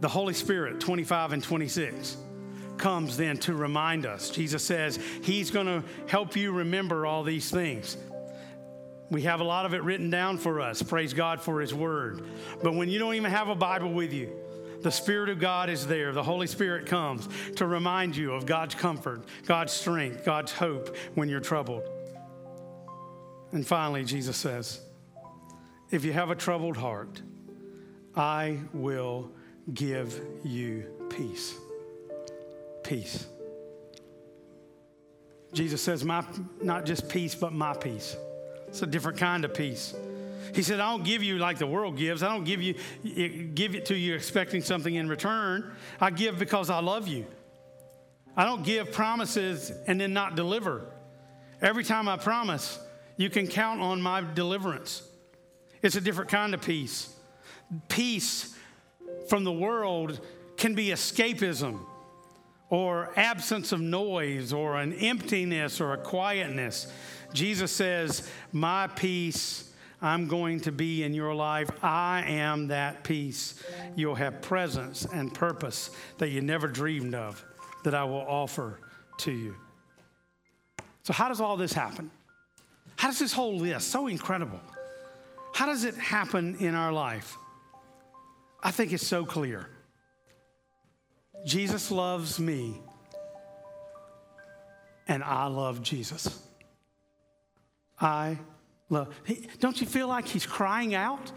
The 0.00 0.08
Holy 0.08 0.34
Spirit, 0.34 0.80
25 0.80 1.32
and 1.32 1.42
26 1.42 2.16
comes 2.80 3.16
then 3.16 3.36
to 3.38 3.54
remind 3.54 4.06
us. 4.06 4.30
Jesus 4.30 4.64
says 4.64 4.98
he's 5.22 5.50
going 5.50 5.66
to 5.66 5.84
help 6.08 6.34
you 6.34 6.50
remember 6.52 7.06
all 7.06 7.22
these 7.22 7.50
things. 7.50 7.96
We 9.10 9.22
have 9.22 9.40
a 9.40 9.44
lot 9.44 9.66
of 9.66 9.74
it 9.74 9.82
written 9.82 10.08
down 10.08 10.38
for 10.38 10.60
us. 10.60 10.82
Praise 10.82 11.12
God 11.12 11.40
for 11.40 11.60
His 11.60 11.74
Word. 11.74 12.22
But 12.62 12.74
when 12.74 12.88
you 12.88 12.98
don't 12.98 13.14
even 13.14 13.30
have 13.30 13.48
a 13.48 13.56
Bible 13.56 13.92
with 13.92 14.12
you, 14.12 14.32
the 14.82 14.90
Spirit 14.90 15.28
of 15.28 15.40
God 15.40 15.68
is 15.68 15.86
there. 15.86 16.12
The 16.12 16.22
Holy 16.22 16.46
Spirit 16.46 16.86
comes 16.86 17.28
to 17.56 17.66
remind 17.66 18.16
you 18.16 18.32
of 18.32 18.46
God's 18.46 18.74
comfort, 18.76 19.24
God's 19.46 19.72
strength, 19.72 20.24
God's 20.24 20.52
hope 20.52 20.96
when 21.14 21.28
you're 21.28 21.40
troubled. 21.40 21.82
And 23.52 23.66
finally, 23.66 24.04
Jesus 24.04 24.36
says, 24.36 24.80
If 25.90 26.04
you 26.04 26.12
have 26.12 26.30
a 26.30 26.36
troubled 26.36 26.76
heart, 26.76 27.20
I 28.14 28.58
will 28.72 29.32
give 29.74 30.20
you 30.44 30.86
peace. 31.10 31.56
Peace. 32.82 33.26
Jesus 35.52 35.82
says, 35.82 36.04
my, 36.04 36.24
not 36.62 36.84
just 36.84 37.08
peace, 37.08 37.34
but 37.34 37.52
my 37.52 37.74
peace. 37.74 38.16
It's 38.68 38.82
a 38.82 38.86
different 38.86 39.18
kind 39.18 39.44
of 39.44 39.52
peace. 39.52 39.94
He 40.54 40.62
said, 40.62 40.80
I 40.80 40.90
don't 40.90 41.04
give 41.04 41.22
you 41.22 41.38
like 41.38 41.58
the 41.58 41.66
world 41.66 41.96
gives. 41.96 42.22
I 42.22 42.28
don't 42.28 42.44
give 42.44 42.62
you 42.62 42.74
give 43.54 43.74
it 43.74 43.86
to 43.86 43.96
you 43.96 44.14
expecting 44.14 44.62
something 44.62 44.94
in 44.94 45.08
return. 45.08 45.72
I 46.00 46.10
give 46.10 46.38
because 46.38 46.70
I 46.70 46.80
love 46.80 47.08
you. 47.08 47.26
I 48.36 48.44
don't 48.44 48.64
give 48.64 48.92
promises 48.92 49.72
and 49.86 50.00
then 50.00 50.12
not 50.12 50.36
deliver. 50.36 50.86
Every 51.60 51.84
time 51.84 52.08
I 52.08 52.16
promise, 52.16 52.78
you 53.16 53.28
can 53.28 53.46
count 53.46 53.80
on 53.80 54.00
my 54.00 54.22
deliverance. 54.34 55.02
It's 55.82 55.96
a 55.96 56.00
different 56.00 56.30
kind 56.30 56.54
of 56.54 56.62
peace. 56.62 57.14
Peace 57.88 58.56
from 59.28 59.44
the 59.44 59.52
world 59.52 60.20
can 60.56 60.74
be 60.74 60.88
escapism 60.88 61.80
or 62.70 63.10
absence 63.16 63.72
of 63.72 63.80
noise 63.80 64.52
or 64.52 64.76
an 64.76 64.92
emptiness 64.94 65.80
or 65.80 65.92
a 65.92 65.98
quietness. 65.98 66.90
Jesus 67.32 67.70
says, 67.70 68.28
My 68.52 68.86
peace 68.86 69.70
I'm 70.02 70.28
going 70.28 70.60
to 70.60 70.72
be 70.72 71.02
in 71.02 71.12
your 71.12 71.34
life. 71.34 71.68
I 71.82 72.24
am 72.26 72.68
that 72.68 73.04
peace. 73.04 73.62
You'll 73.96 74.14
have 74.14 74.40
presence 74.40 75.04
and 75.04 75.32
purpose 75.32 75.90
that 76.18 76.30
you 76.30 76.40
never 76.40 76.68
dreamed 76.68 77.14
of 77.14 77.44
that 77.84 77.94
I 77.94 78.04
will 78.04 78.24
offer 78.26 78.78
to 79.18 79.32
you. 79.32 79.54
So, 81.02 81.12
how 81.12 81.28
does 81.28 81.40
all 81.40 81.56
this 81.56 81.72
happen? 81.72 82.10
How 82.96 83.08
does 83.08 83.18
this 83.18 83.32
whole 83.32 83.56
list, 83.56 83.88
so 83.88 84.06
incredible, 84.06 84.60
how 85.54 85.66
does 85.66 85.84
it 85.84 85.94
happen 85.96 86.56
in 86.60 86.74
our 86.74 86.92
life? 86.92 87.36
I 88.62 88.70
think 88.70 88.92
it's 88.92 89.06
so 89.06 89.24
clear. 89.24 89.68
Jesus 91.44 91.90
loves 91.90 92.38
me, 92.38 92.80
and 95.08 95.22
I 95.24 95.46
love 95.46 95.82
Jesus. 95.82 96.42
I 98.00 98.38
love. 98.88 99.08
Don't 99.58 99.80
you 99.80 99.86
feel 99.86 100.08
like 100.08 100.26
he's 100.26 100.46
crying 100.46 100.94
out 100.94 101.32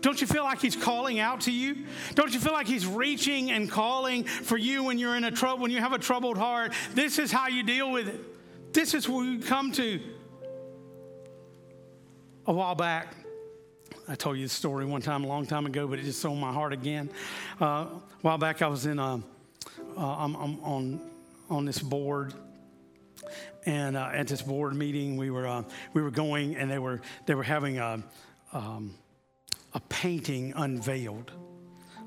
Don't 0.00 0.20
you 0.20 0.26
feel 0.26 0.44
like 0.44 0.60
he's 0.60 0.76
calling 0.76 1.18
out 1.18 1.42
to 1.42 1.52
you? 1.52 1.86
Don't 2.14 2.32
you 2.32 2.40
feel 2.40 2.52
like 2.52 2.66
he's 2.66 2.86
reaching 2.86 3.50
and 3.50 3.70
calling 3.70 4.24
for 4.24 4.56
you 4.56 4.84
when 4.84 4.98
you're 4.98 5.16
in 5.16 5.24
a 5.24 5.30
trouble, 5.30 5.62
when 5.62 5.70
you 5.70 5.80
have 5.80 5.92
a 5.92 5.98
troubled 5.98 6.38
heart? 6.38 6.72
This 6.92 7.18
is 7.18 7.30
how 7.30 7.48
you 7.48 7.62
deal 7.62 7.90
with 7.90 8.08
it. 8.08 8.72
This 8.72 8.94
is 8.94 9.08
where 9.08 9.24
you 9.24 9.40
come 9.40 9.72
to. 9.72 10.00
A 12.46 12.52
while 12.52 12.74
back, 12.74 13.14
I 14.08 14.14
told 14.14 14.36
you 14.36 14.44
the 14.44 14.50
story 14.50 14.84
one 14.84 15.00
time, 15.00 15.24
a 15.24 15.26
long 15.26 15.46
time 15.46 15.64
ago, 15.64 15.86
but 15.86 15.98
it 15.98 16.02
just 16.02 16.24
on 16.24 16.38
my 16.38 16.52
heart 16.52 16.72
again. 16.72 17.08
Uh, 17.60 17.64
a 17.64 18.02
while 18.20 18.38
back, 18.38 18.60
I 18.60 18.66
was 18.66 18.84
in 18.84 18.98
a, 18.98 19.22
uh, 19.96 20.16
I'm, 20.16 20.34
I'm 20.36 20.60
on 20.60 21.00
on 21.50 21.64
this 21.64 21.78
board. 21.78 22.34
And 23.66 23.96
uh, 23.96 24.10
at 24.12 24.26
this 24.26 24.42
board 24.42 24.74
meeting 24.74 25.16
we 25.16 25.30
were 25.30 25.46
uh, 25.46 25.62
we 25.92 26.02
were 26.02 26.10
going 26.10 26.56
and 26.56 26.70
they 26.70 26.78
were 26.78 27.00
they 27.26 27.34
were 27.34 27.42
having 27.42 27.78
a 27.78 28.02
um, 28.52 28.94
a 29.72 29.80
painting 29.80 30.52
unveiled 30.56 31.32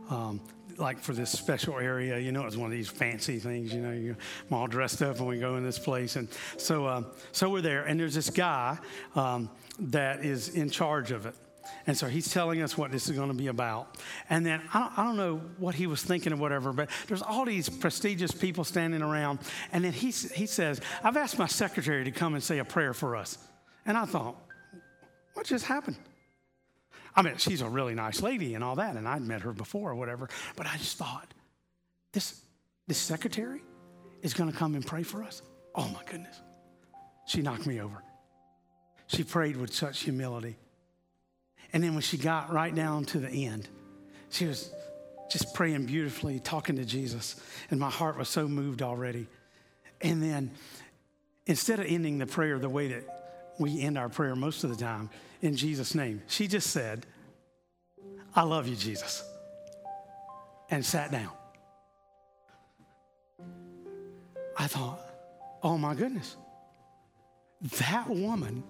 um, 0.09 0.39
like 0.77 0.99
for 0.99 1.13
this 1.13 1.31
special 1.31 1.79
area. 1.79 2.19
You 2.19 2.31
know 2.31 2.41
it 2.41 2.45
was 2.45 2.57
one 2.57 2.67
of 2.67 2.77
these 2.77 2.89
fancy 2.89 3.39
things 3.39 3.73
you 3.73 3.81
know 3.81 3.89
I'm 3.89 4.53
all 4.53 4.67
dressed 4.67 5.01
up 5.01 5.17
and 5.17 5.27
we 5.27 5.39
go 5.39 5.55
in 5.55 5.63
this 5.63 5.79
place. 5.79 6.15
And 6.15 6.27
so 6.57 6.85
uh, 6.85 7.03
so 7.31 7.49
we're 7.49 7.61
there. 7.61 7.85
And 7.85 7.99
there's 7.99 8.15
this 8.15 8.29
guy 8.29 8.77
um, 9.15 9.49
that 9.79 10.23
is 10.23 10.49
in 10.49 10.69
charge 10.69 11.11
of 11.11 11.25
it 11.25 11.35
and 11.87 11.97
so 11.97 12.07
he's 12.07 12.31
telling 12.31 12.61
us 12.61 12.77
what 12.77 12.91
this 12.91 13.07
is 13.09 13.15
going 13.15 13.29
to 13.29 13.33
be 13.33 13.47
about. 13.47 13.97
And 14.29 14.45
then 14.45 14.61
I 14.73 14.79
don't, 14.79 14.99
I 14.99 15.03
don't, 15.05 15.15
know 15.15 15.37
what 15.57 15.73
he 15.73 15.87
was 15.87 16.03
thinking 16.03 16.33
or 16.33 16.35
whatever, 16.35 16.73
but 16.73 16.89
there's 17.07 17.21
all 17.21 17.45
these 17.45 17.69
prestigious 17.69 18.33
people 18.33 18.65
standing 18.65 19.01
around. 19.01 19.39
And 19.71 19.85
then 19.85 19.93
he, 19.93 20.11
he 20.11 20.45
says, 20.45 20.81
I've 21.01 21.15
asked 21.15 21.39
my 21.39 21.47
secretary 21.47 22.03
to 22.03 22.11
come 22.11 22.33
and 22.33 22.43
say 22.43 22.59
a 22.59 22.65
prayer 22.65 22.93
for 22.93 23.15
us. 23.15 23.37
And 23.85 23.97
I 23.97 24.03
thought, 24.03 24.35
what 25.33 25.45
just 25.45 25.63
happened? 25.63 25.95
I 27.15 27.21
mean, 27.21 27.37
she's 27.37 27.61
a 27.61 27.69
really 27.69 27.95
nice 27.95 28.21
lady 28.21 28.53
and 28.53 28.63
all 28.63 28.75
that, 28.75 28.97
and 28.97 29.07
I'd 29.07 29.21
met 29.21 29.41
her 29.41 29.53
before 29.53 29.91
or 29.91 29.95
whatever, 29.95 30.29
but 30.55 30.67
I 30.67 30.75
just 30.77 30.97
thought, 30.97 31.33
this, 32.11 32.41
this 32.85 32.97
secretary 32.97 33.61
is 34.21 34.33
going 34.33 34.51
to 34.51 34.55
come 34.55 34.75
and 34.75 34.85
pray 34.85 35.03
for 35.03 35.23
us? 35.23 35.41
Oh 35.73 35.87
my 35.87 36.01
goodness. 36.05 36.41
She 37.27 37.41
knocked 37.41 37.65
me 37.65 37.79
over. 37.79 38.03
She 39.07 39.23
prayed 39.23 39.55
with 39.55 39.73
such 39.73 40.01
humility. 40.01 40.57
And 41.73 41.83
then 41.83 41.93
when 41.93 42.01
she 42.01 42.17
got 42.17 42.51
right 42.51 42.73
down 42.73 43.05
to 43.05 43.19
the 43.19 43.45
end, 43.45 43.67
she 44.29 44.45
was 44.45 44.71
just 45.29 45.53
praying 45.53 45.85
beautifully, 45.85 46.39
talking 46.39 46.77
to 46.77 46.85
Jesus. 46.85 47.39
And 47.69 47.79
my 47.79 47.89
heart 47.89 48.17
was 48.17 48.29
so 48.29 48.47
moved 48.47 48.81
already. 48.81 49.27
And 50.01 50.21
then 50.21 50.51
instead 51.45 51.79
of 51.79 51.85
ending 51.87 52.17
the 52.17 52.25
prayer 52.27 52.59
the 52.59 52.69
way 52.69 52.87
that 52.89 53.03
we 53.59 53.81
end 53.81 53.97
our 53.97 54.09
prayer 54.09 54.35
most 54.35 54.63
of 54.63 54.69
the 54.69 54.75
time, 54.75 55.09
in 55.41 55.55
Jesus' 55.55 55.93
name, 55.95 56.21
she 56.27 56.47
just 56.47 56.71
said, 56.71 57.05
I 58.35 58.43
love 58.43 58.67
you, 58.67 58.75
Jesus, 58.75 59.23
and 60.69 60.85
sat 60.85 61.11
down. 61.11 61.31
I 64.57 64.67
thought, 64.67 64.99
oh 65.63 65.77
my 65.77 65.93
goodness, 65.93 66.35
that 67.79 68.09
woman 68.09 68.63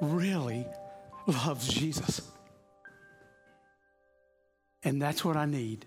really 0.00 0.66
loves 1.26 1.68
Jesus. 1.68 2.22
And 4.84 5.00
that's 5.00 5.24
what 5.24 5.36
I 5.36 5.46
need 5.46 5.86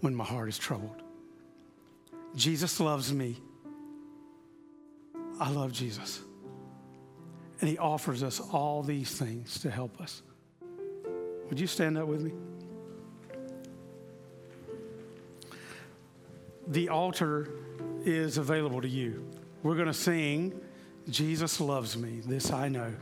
when 0.00 0.14
my 0.14 0.24
heart 0.24 0.48
is 0.48 0.58
troubled. 0.58 1.02
Jesus 2.34 2.80
loves 2.80 3.12
me. 3.12 3.36
I 5.40 5.50
love 5.50 5.72
Jesus. 5.72 6.20
And 7.60 7.68
he 7.68 7.78
offers 7.78 8.22
us 8.22 8.40
all 8.40 8.82
these 8.82 9.10
things 9.12 9.58
to 9.60 9.70
help 9.70 10.00
us. 10.00 10.22
Would 11.48 11.60
you 11.60 11.66
stand 11.66 11.98
up 11.98 12.06
with 12.06 12.22
me? 12.22 12.32
The 16.68 16.88
altar 16.88 17.50
is 18.04 18.38
available 18.38 18.80
to 18.80 18.88
you. 18.88 19.28
We're 19.62 19.74
going 19.74 19.86
to 19.86 19.94
sing, 19.94 20.58
Jesus 21.08 21.60
Loves 21.60 21.96
Me. 21.96 22.20
This 22.24 22.52
I 22.52 22.68
know. 22.68 22.92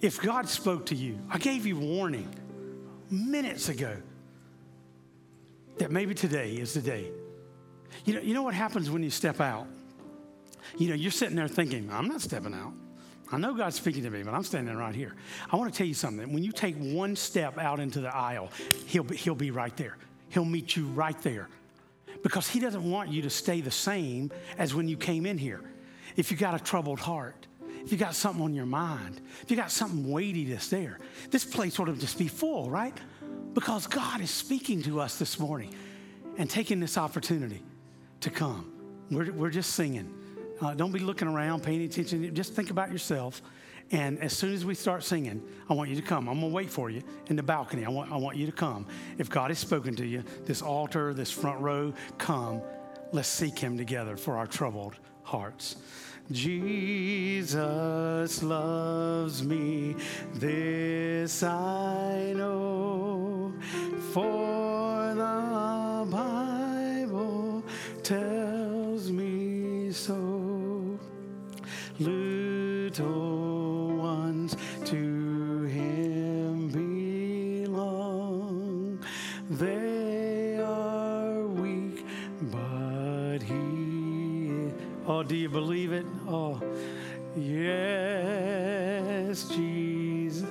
If 0.00 0.20
God 0.20 0.48
spoke 0.48 0.86
to 0.86 0.94
you, 0.94 1.18
I 1.28 1.38
gave 1.38 1.66
you 1.66 1.78
warning 1.78 2.34
minutes 3.10 3.68
ago 3.68 3.96
that 5.78 5.90
maybe 5.90 6.14
today 6.14 6.52
is 6.52 6.74
the 6.74 6.80
day. 6.80 7.10
You 8.04 8.14
know, 8.14 8.20
you 8.20 8.34
know 8.34 8.42
what 8.42 8.54
happens 8.54 8.90
when 8.90 9.02
you 9.02 9.10
step 9.10 9.40
out? 9.40 9.66
You 10.78 10.88
know, 10.88 10.94
you're 10.94 11.10
sitting 11.10 11.36
there 11.36 11.48
thinking, 11.48 11.90
I'm 11.92 12.08
not 12.08 12.20
stepping 12.20 12.54
out. 12.54 12.72
I 13.32 13.38
know 13.38 13.54
God's 13.54 13.76
speaking 13.76 14.02
to 14.04 14.10
me, 14.10 14.22
but 14.22 14.34
I'm 14.34 14.42
standing 14.42 14.76
right 14.76 14.94
here. 14.94 15.14
I 15.50 15.56
want 15.56 15.72
to 15.72 15.76
tell 15.76 15.86
you 15.86 15.94
something. 15.94 16.32
When 16.32 16.42
you 16.42 16.52
take 16.52 16.76
one 16.76 17.14
step 17.14 17.58
out 17.58 17.78
into 17.78 18.00
the 18.00 18.14
aisle, 18.14 18.50
he'll 18.86 19.04
be, 19.04 19.16
he'll 19.16 19.34
be 19.34 19.50
right 19.50 19.76
there. 19.76 19.96
He'll 20.30 20.44
meet 20.44 20.76
you 20.76 20.86
right 20.86 21.20
there 21.22 21.48
because 22.22 22.48
He 22.48 22.60
doesn't 22.60 22.88
want 22.88 23.10
you 23.10 23.22
to 23.22 23.30
stay 23.30 23.60
the 23.60 23.70
same 23.70 24.30
as 24.58 24.74
when 24.74 24.88
you 24.88 24.96
came 24.96 25.26
in 25.26 25.38
here. 25.38 25.60
If 26.16 26.30
you 26.30 26.36
got 26.36 26.60
a 26.60 26.62
troubled 26.62 27.00
heart, 27.00 27.46
if 27.84 27.92
you 27.92 27.98
got 27.98 28.14
something 28.14 28.42
on 28.42 28.54
your 28.54 28.66
mind, 28.66 29.20
if 29.42 29.50
you 29.50 29.56
got 29.56 29.70
something 29.70 30.10
weighty 30.10 30.44
that's 30.44 30.68
there, 30.68 30.98
this 31.30 31.44
place 31.44 31.78
ought 31.78 31.86
to 31.86 31.94
just 31.94 32.18
be 32.18 32.28
full, 32.28 32.70
right? 32.70 32.96
Because 33.54 33.86
God 33.86 34.20
is 34.20 34.30
speaking 34.30 34.82
to 34.82 35.00
us 35.00 35.18
this 35.18 35.38
morning 35.38 35.74
and 36.38 36.48
taking 36.48 36.80
this 36.80 36.96
opportunity 36.96 37.62
to 38.20 38.30
come. 38.30 38.72
We're, 39.10 39.32
we're 39.32 39.50
just 39.50 39.74
singing. 39.74 40.14
Uh, 40.60 40.74
don't 40.74 40.92
be 40.92 40.98
looking 40.98 41.26
around, 41.26 41.62
paying 41.62 41.82
attention. 41.82 42.34
Just 42.34 42.54
think 42.54 42.70
about 42.70 42.92
yourself. 42.92 43.42
And 43.92 44.20
as 44.20 44.36
soon 44.36 44.52
as 44.52 44.64
we 44.64 44.74
start 44.74 45.02
singing, 45.02 45.42
I 45.68 45.74
want 45.74 45.90
you 45.90 45.96
to 45.96 46.02
come. 46.02 46.28
I'm 46.28 46.38
going 46.38 46.52
to 46.52 46.54
wait 46.54 46.70
for 46.70 46.90
you 46.90 47.02
in 47.26 47.34
the 47.34 47.42
balcony. 47.42 47.84
I 47.84 47.88
want, 47.88 48.12
I 48.12 48.16
want 48.16 48.36
you 48.36 48.46
to 48.46 48.52
come. 48.52 48.86
If 49.18 49.28
God 49.30 49.50
has 49.50 49.58
spoken 49.58 49.96
to 49.96 50.06
you, 50.06 50.22
this 50.44 50.62
altar, 50.62 51.12
this 51.12 51.30
front 51.30 51.60
row, 51.60 51.92
come. 52.18 52.62
Let's 53.12 53.28
seek 53.28 53.58
Him 53.58 53.76
together 53.76 54.16
for 54.16 54.36
our 54.36 54.46
troubled 54.46 54.94
hearts. 55.24 55.76
Jesus 56.32 57.50
loves 58.42 59.42
me, 59.42 59.96
this 60.34 61.42
I 61.42 62.32
know, 62.36 63.52
for 64.12 65.14
the 65.14 66.06
Bible 66.08 67.64
tells 68.04 69.10
me 69.10 69.90
so. 69.90 70.98
Little 71.98 73.39
you 85.40 85.48
believe 85.48 85.92
it? 85.92 86.04
Oh, 86.28 86.60
yes, 87.34 89.48
Jesus. 89.48 90.46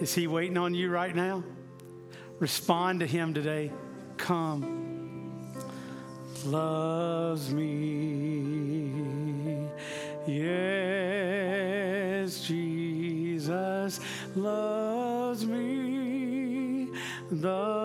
Is 0.00 0.12
He 0.12 0.26
waiting 0.26 0.58
on 0.58 0.74
you 0.74 0.90
right 0.90 1.14
now? 1.14 1.44
Respond 2.40 2.98
to 3.00 3.06
Him 3.06 3.32
today. 3.32 3.70
Come, 4.16 5.52
loves 6.44 7.54
me. 7.54 8.90
Yes, 10.26 12.44
Jesus 12.44 14.00
loves 14.34 15.46
me. 15.46 16.88
The 17.30 17.83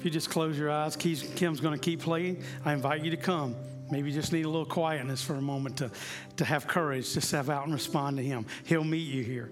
If 0.00 0.06
you 0.06 0.10
just 0.10 0.30
close 0.30 0.58
your 0.58 0.70
eyes, 0.70 0.96
Kim's 0.96 1.60
going 1.60 1.78
to 1.78 1.84
keep 1.84 2.00
playing. 2.00 2.42
I 2.64 2.72
invite 2.72 3.04
you 3.04 3.10
to 3.10 3.18
come. 3.18 3.54
Maybe 3.90 4.08
you 4.08 4.14
just 4.14 4.32
need 4.32 4.46
a 4.46 4.48
little 4.48 4.64
quietness 4.64 5.22
for 5.22 5.34
a 5.34 5.42
moment 5.42 5.76
to, 5.76 5.90
to 6.38 6.44
have 6.46 6.66
courage 6.66 7.12
to 7.12 7.20
step 7.20 7.50
out 7.50 7.64
and 7.64 7.74
respond 7.74 8.16
to 8.16 8.22
Him. 8.22 8.46
He'll 8.64 8.82
meet 8.82 9.06
you 9.06 9.22
here. 9.22 9.50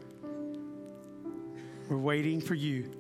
We're 1.91 1.99
waiting 1.99 2.41
for 2.41 2.55
you. 2.55 2.91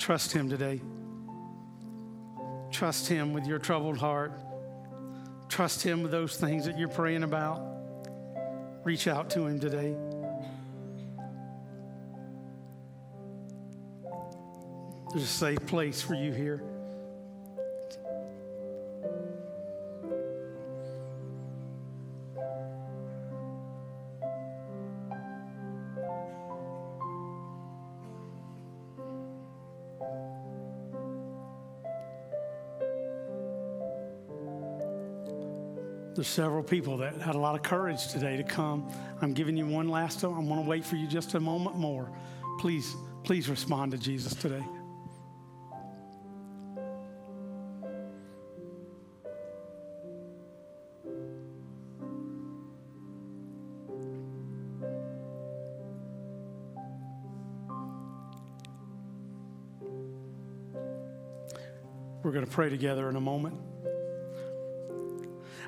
Trust 0.00 0.32
Him 0.32 0.50
today. 0.50 0.80
Trust 2.72 3.06
Him 3.06 3.32
with 3.32 3.46
your 3.46 3.60
troubled 3.60 3.98
heart. 3.98 4.32
Trust 5.48 5.80
Him 5.80 6.02
with 6.02 6.10
those 6.10 6.36
things 6.36 6.66
that 6.66 6.76
you're 6.76 6.88
praying 6.88 7.22
about. 7.22 7.62
Reach 8.82 9.06
out 9.06 9.30
to 9.30 9.46
Him 9.46 9.60
today. 9.60 9.94
There's 15.14 15.26
a 15.26 15.28
safe 15.28 15.64
place 15.68 16.02
for 16.02 16.14
you 16.14 16.32
here. 16.32 16.60
There's 36.16 36.26
several 36.26 36.64
people 36.64 36.96
that 36.96 37.20
had 37.20 37.36
a 37.36 37.38
lot 37.38 37.54
of 37.54 37.62
courage 37.62 38.08
today 38.08 38.36
to 38.36 38.42
come. 38.42 38.92
I'm 39.22 39.32
giving 39.32 39.56
you 39.56 39.64
one 39.64 39.88
last. 39.88 40.24
I'm 40.24 40.48
going 40.48 40.60
to 40.60 40.68
wait 40.68 40.84
for 40.84 40.96
you 40.96 41.06
just 41.06 41.34
a 41.34 41.40
moment 41.40 41.76
more. 41.76 42.10
Please, 42.58 42.96
please 43.22 43.48
respond 43.48 43.92
to 43.92 43.98
Jesus 43.98 44.34
today. 44.34 44.64
Going 62.44 62.50
to 62.50 62.54
pray 62.54 62.68
together 62.68 63.08
in 63.08 63.16
a 63.16 63.20
moment. 63.20 63.58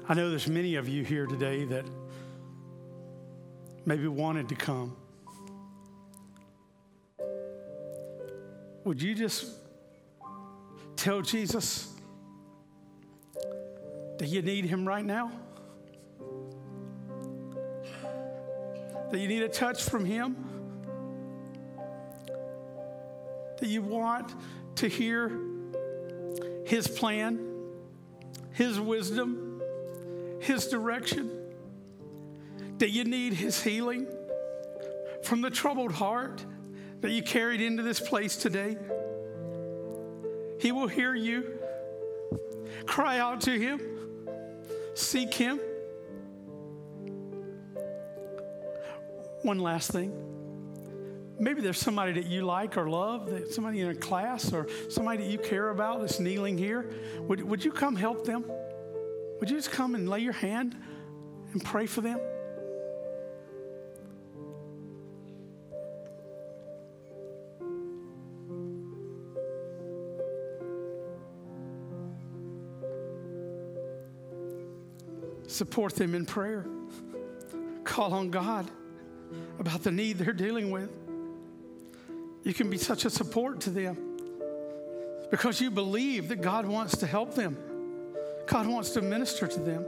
I 0.09 0.13
know 0.13 0.29
there's 0.29 0.47
many 0.47 0.75
of 0.75 0.87
you 0.91 1.05
here 1.05 1.25
today 1.25 1.65
that 1.65 1.87
maybe 3.87 4.07
wanted 4.09 4.51
to 4.51 4.55
come. 4.55 4.95
Would 8.85 9.01
you 9.01 9.15
just 9.15 9.55
tell 10.97 11.23
Jesus 11.23 11.95
that 14.19 14.29
you 14.29 14.43
need 14.43 14.67
him 14.67 14.87
right 14.87 15.05
now? 15.05 15.33
That 19.11 19.19
you 19.19 19.29
need 19.29 19.43
a 19.43 19.49
touch 19.49 19.83
from 19.83 20.05
him? 20.05 20.37
That 23.61 23.69
you 23.69 23.81
want 23.81 24.35
to 24.75 24.89
hear 24.89 25.56
his 26.67 26.87
plan, 26.87 27.41
his 28.53 28.79
wisdom? 28.79 29.43
His 30.41 30.69
direction, 30.69 31.31
that 32.79 32.91
you 32.91 33.05
need 33.05 33.33
His 33.33 33.63
healing 33.63 34.07
from 35.25 35.41
the 35.41 35.51
troubled 35.51 35.93
heart 35.93 36.45
that 37.01 37.11
you 37.11 37.23
carried 37.23 37.61
into 37.61 37.83
this 37.83 37.99
place 37.99 38.37
today. 38.37 38.77
He 40.61 40.73
will 40.73 40.87
hear 40.87 41.15
you. 41.15 41.59
Cry 42.85 43.19
out 43.19 43.41
to 43.43 43.59
Him, 43.59 43.81
seek 44.95 45.35
Him. 45.35 45.59
One 49.43 49.59
last 49.59 49.91
thing. 49.91 50.36
Maybe 51.39 51.61
there's 51.61 51.79
somebody 51.79 52.13
that 52.13 52.27
you 52.27 52.43
like 52.43 52.79
or 52.79 52.89
love, 52.89 53.31
somebody 53.51 53.81
in 53.81 53.89
a 53.89 53.95
class 53.95 54.53
or 54.53 54.67
somebody 54.89 55.23
that 55.23 55.31
you 55.31 55.39
care 55.39 55.69
about 55.69 56.01
that's 56.01 56.19
kneeling 56.19 56.57
here. 56.57 56.91
Would, 57.21 57.43
would 57.43 57.65
you 57.65 57.73
come 57.73 57.95
help 57.95 58.25
them? 58.25 58.45
Would 59.41 59.51
you 59.51 59.57
just 59.57 59.71
come 59.71 59.95
and 59.95 60.09
lay 60.09 60.21
your 60.21 60.33
hand 60.33 60.75
and 61.53 61.63
pray 61.63 61.87
for 61.87 62.01
them? 62.01 62.19
Support 75.47 75.97
them 75.97 76.15
in 76.15 76.25
prayer. 76.25 76.67
Call 77.85 78.15
on 78.15 78.31
God 78.31 78.71
about 79.59 79.83
the 79.83 79.91
need 79.91 80.19
they're 80.19 80.33
dealing 80.33 80.71
with. 80.71 80.91
You 82.47 82.55
can 82.55 82.71
be 82.71 82.79
such 82.79 83.05
a 83.05 83.11
support 83.11 83.63
to 83.63 83.71
them 83.71 83.97
because 85.33 85.61
you 85.61 85.69
believe 85.69 86.29
that 86.29 86.43
God 86.43 86.65
wants 86.65 86.99
to 86.99 87.07
help 87.07 87.35
them. 87.35 87.59
God 88.47 88.69
wants 88.69 88.91
to 88.91 89.03
minister 89.03 89.49
to 89.49 89.59
them. 89.59 89.85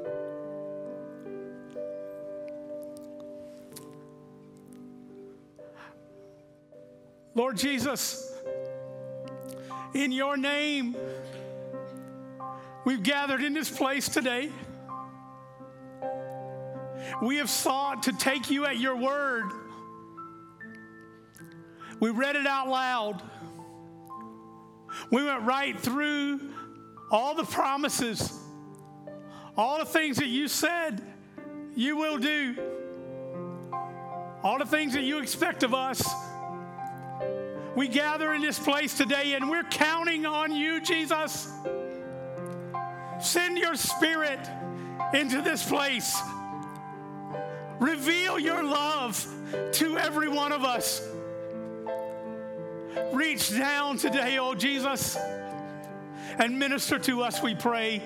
Lord 7.37 7.57
Jesus, 7.57 8.29
in 9.95 10.11
your 10.11 10.37
name, 10.37 10.97
we've 12.85 13.05
gathered 13.05 13.45
in 13.45 13.55
this 13.55 13.71
place 13.71 14.09
today. 14.09 14.51
We 17.23 17.37
have 17.37 17.51
sought 17.51 18.03
to 18.03 18.13
take 18.15 18.51
you 18.51 18.67
at 18.67 18.79
your 18.81 18.97
word. 18.97 19.53
We 22.01 22.11
read 22.11 22.37
it 22.37 22.47
out 22.47 22.69
loud. 22.69 23.23
We 25.11 25.25
went 25.25 25.43
right 25.43 25.79
through 25.79 26.53
all 27.11 27.35
the 27.35 27.45
promises 27.45 28.33
all 29.59 29.81
the 29.81 29.85
things 29.85 30.19
that 30.19 30.29
you 30.29 30.47
said 30.47 31.03
you 31.75 31.97
will 31.97 32.17
do, 32.17 32.57
all 34.43 34.57
the 34.59 34.65
things 34.65 34.95
that 34.95 35.03
you 35.03 35.19
expect 35.19 35.65
of 35.65 35.75
us. 35.75 36.09
We 37.75 37.89
gather 37.89 38.33
in 38.35 38.41
this 38.41 38.59
place 38.59 38.97
today 38.97 39.35
and 39.35 39.51
we're 39.51 39.65
counting 39.65 40.27
on 40.27 40.55
you, 40.55 40.81
Jesus. 40.81 41.53
Send 43.21 43.59
your 43.59 43.75
spirit 43.75 44.41
into 45.13 45.43
this 45.43 45.69
place. 45.69 46.17
Reveal 47.81 48.39
your 48.39 48.63
love 48.63 49.27
to 49.73 49.99
every 49.99 50.29
one 50.29 50.53
of 50.53 50.65
us. 50.65 51.03
Reach 53.13 53.57
down 53.57 53.97
today, 53.97 54.39
oh 54.39 54.55
Jesus, 54.55 55.17
and 56.39 56.59
minister 56.59 56.99
to 57.01 57.23
us, 57.23 57.43
we 57.43 57.55
pray. 57.55 58.03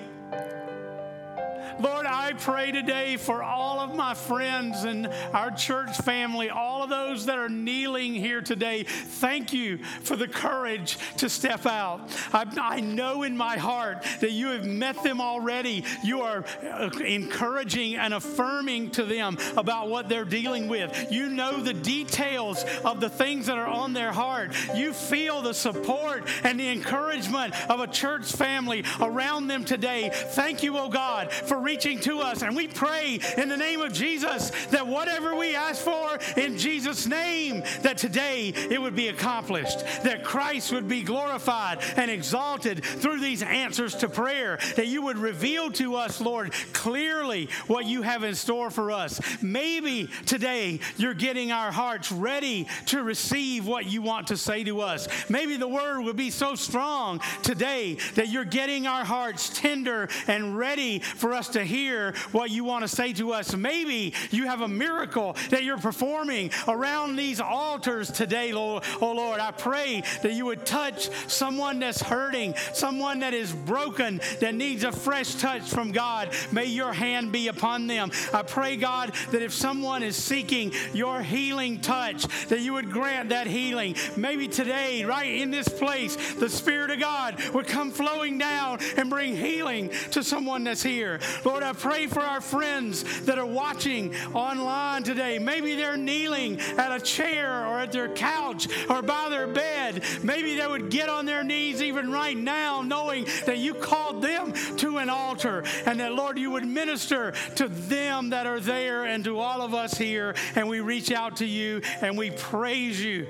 Lord, 1.79 2.05
I 2.05 2.33
pray 2.33 2.71
today 2.71 3.17
for 3.17 3.43
all 3.43 3.79
of 3.79 3.95
my 3.95 4.13
friends 4.13 4.83
and 4.83 5.07
our 5.33 5.51
church 5.51 5.97
family, 5.97 6.49
all 6.49 6.83
of 6.83 6.89
those 6.89 7.25
that 7.25 7.37
are 7.37 7.49
kneeling 7.49 8.13
here 8.13 8.41
today. 8.41 8.83
Thank 8.83 9.53
you 9.53 9.79
for 10.01 10.15
the 10.15 10.27
courage 10.27 10.97
to 11.17 11.29
step 11.29 11.65
out. 11.65 12.01
I, 12.31 12.45
I 12.57 12.79
know 12.79 13.23
in 13.23 13.35
my 13.35 13.57
heart 13.57 14.05
that 14.21 14.31
you 14.31 14.49
have 14.49 14.65
met 14.65 15.03
them 15.03 15.21
already. 15.21 15.83
You 16.03 16.21
are 16.21 16.45
uh, 16.63 16.89
encouraging 17.03 17.95
and 17.95 18.13
affirming 18.13 18.91
to 18.91 19.05
them 19.05 19.37
about 19.57 19.89
what 19.89 20.09
they're 20.09 20.25
dealing 20.25 20.67
with. 20.67 21.11
You 21.11 21.29
know 21.29 21.61
the 21.61 21.73
details 21.73 22.63
of 22.83 22.99
the 22.99 23.09
things 23.09 23.47
that 23.47 23.57
are 23.57 23.67
on 23.67 23.93
their 23.93 24.11
heart. 24.11 24.53
You 24.75 24.93
feel 24.93 25.41
the 25.41 25.53
support 25.53 26.27
and 26.43 26.59
the 26.59 26.69
encouragement 26.69 27.53
of 27.69 27.79
a 27.79 27.87
church 27.87 28.31
family 28.31 28.83
around 28.99 29.47
them 29.47 29.65
today. 29.65 30.09
Thank 30.13 30.63
you, 30.63 30.77
oh 30.77 30.89
God, 30.89 31.31
for 31.31 31.59
reaching 31.63 31.99
to 32.01 32.19
us. 32.19 32.41
And 32.41 32.55
we 32.55 32.67
pray 32.67 33.19
in 33.37 33.49
the 33.49 33.57
name 33.57 33.81
of 33.81 33.93
Jesus 33.93 34.51
that 34.67 34.85
whatever 34.85 35.35
we 35.35 35.55
ask 35.55 35.83
for 35.83 36.19
in 36.37 36.57
Jesus' 36.57 37.07
name, 37.07 37.63
that 37.81 37.97
today 37.97 38.49
it 38.49 38.81
would 38.81 38.95
be 38.95 39.07
accomplished, 39.07 39.79
that 40.03 40.23
Christ 40.23 40.71
would 40.71 40.87
be 40.87 41.01
glorified 41.01 41.79
and 41.95 42.11
exalted 42.11 42.83
through 42.83 43.19
these 43.19 43.41
answers 43.41 43.95
to 43.95 44.09
prayer, 44.09 44.59
that 44.75 44.87
you 44.87 45.01
would 45.03 45.17
reveal 45.17 45.71
to 45.71 45.95
us, 45.95 46.19
Lord, 46.19 46.53
clearly 46.73 47.49
what 47.67 47.85
you 47.85 48.01
have 48.01 48.23
in 48.23 48.35
store 48.35 48.69
for 48.69 48.91
us. 48.91 49.21
Maybe 49.41 50.09
today 50.25 50.79
you're 50.97 51.13
getting 51.13 51.51
our 51.51 51.71
hearts 51.71 52.11
ready 52.11 52.67
to 52.87 53.03
receive 53.03 53.65
what 53.65 53.85
you 53.85 54.01
want 54.01 54.27
to 54.27 54.37
say 54.37 54.63
to 54.65 54.81
us. 54.81 55.07
Maybe 55.29 55.57
the 55.57 55.67
word 55.67 56.01
will 56.01 56.13
be 56.13 56.29
so 56.29 56.55
strong 56.55 57.21
today 57.41 57.97
that 58.15 58.29
you're 58.29 58.43
getting 58.43 58.87
our 58.87 59.05
hearts 59.05 59.49
tender 59.59 60.09
and 60.27 60.57
ready 60.57 60.99
for 60.99 61.33
us 61.33 61.49
to 61.53 61.63
hear 61.63 62.13
what 62.31 62.51
you 62.51 62.63
want 62.63 62.83
to 62.83 62.87
say 62.87 63.13
to 63.13 63.33
us. 63.33 63.55
Maybe 63.55 64.13
you 64.31 64.45
have 64.47 64.61
a 64.61 64.67
miracle 64.67 65.35
that 65.49 65.63
you're 65.63 65.77
performing 65.77 66.51
around 66.67 67.15
these 67.15 67.39
altars 67.39 68.11
today, 68.11 68.51
Lord. 68.51 68.83
Oh 69.01 69.13
Lord, 69.13 69.39
I 69.39 69.51
pray 69.51 70.03
that 70.21 70.33
you 70.33 70.45
would 70.45 70.65
touch 70.65 71.09
someone 71.27 71.79
that's 71.79 72.01
hurting, 72.01 72.55
someone 72.73 73.19
that 73.19 73.33
is 73.33 73.51
broken, 73.51 74.21
that 74.39 74.55
needs 74.55 74.83
a 74.83 74.91
fresh 74.91 75.35
touch 75.35 75.69
from 75.69 75.91
God. 75.91 76.29
May 76.51 76.65
your 76.65 76.93
hand 76.93 77.31
be 77.31 77.47
upon 77.47 77.87
them. 77.87 78.11
I 78.33 78.43
pray, 78.43 78.75
God, 78.77 79.13
that 79.31 79.41
if 79.41 79.53
someone 79.53 80.03
is 80.03 80.15
seeking 80.15 80.73
your 80.93 81.21
healing 81.21 81.79
touch, 81.81 82.27
that 82.47 82.59
you 82.59 82.73
would 82.73 82.91
grant 82.91 83.29
that 83.29 83.47
healing. 83.47 83.95
Maybe 84.15 84.47
today, 84.47 85.03
right 85.03 85.31
in 85.31 85.51
this 85.51 85.67
place, 85.67 86.15
the 86.35 86.49
Spirit 86.49 86.91
of 86.91 86.99
God 86.99 87.41
would 87.53 87.67
come 87.67 87.91
flowing 87.91 88.37
down 88.37 88.79
and 88.97 89.09
bring 89.09 89.35
healing 89.35 89.89
to 90.11 90.23
someone 90.23 90.63
that's 90.63 90.83
here. 90.83 91.19
Lord, 91.43 91.63
I 91.63 91.73
pray 91.73 92.07
for 92.07 92.21
our 92.21 92.41
friends 92.41 93.03
that 93.25 93.37
are 93.37 93.45
watching 93.45 94.15
online 94.33 95.03
today. 95.03 95.39
Maybe 95.39 95.75
they're 95.75 95.97
kneeling 95.97 96.59
at 96.77 96.91
a 96.91 96.99
chair 96.99 97.65
or 97.65 97.79
at 97.79 97.91
their 97.91 98.09
couch 98.09 98.67
or 98.89 99.01
by 99.01 99.29
their 99.29 99.47
bed. 99.47 100.03
Maybe 100.23 100.55
they 100.55 100.67
would 100.67 100.89
get 100.89 101.09
on 101.09 101.25
their 101.25 101.43
knees 101.43 101.81
even 101.81 102.11
right 102.11 102.37
now, 102.37 102.81
knowing 102.81 103.25
that 103.45 103.57
you 103.57 103.73
called 103.73 104.21
them 104.21 104.53
to 104.77 104.97
an 104.97 105.09
altar 105.09 105.63
and 105.85 105.99
that, 105.99 106.13
Lord, 106.13 106.37
you 106.37 106.51
would 106.51 106.65
minister 106.65 107.33
to 107.55 107.67
them 107.67 108.29
that 108.29 108.47
are 108.47 108.59
there 108.59 109.05
and 109.05 109.23
to 109.25 109.39
all 109.39 109.61
of 109.61 109.73
us 109.73 109.97
here. 109.97 110.35
And 110.55 110.69
we 110.69 110.79
reach 110.79 111.11
out 111.11 111.37
to 111.37 111.45
you 111.45 111.81
and 112.01 112.17
we 112.17 112.31
praise 112.31 113.03
you 113.03 113.27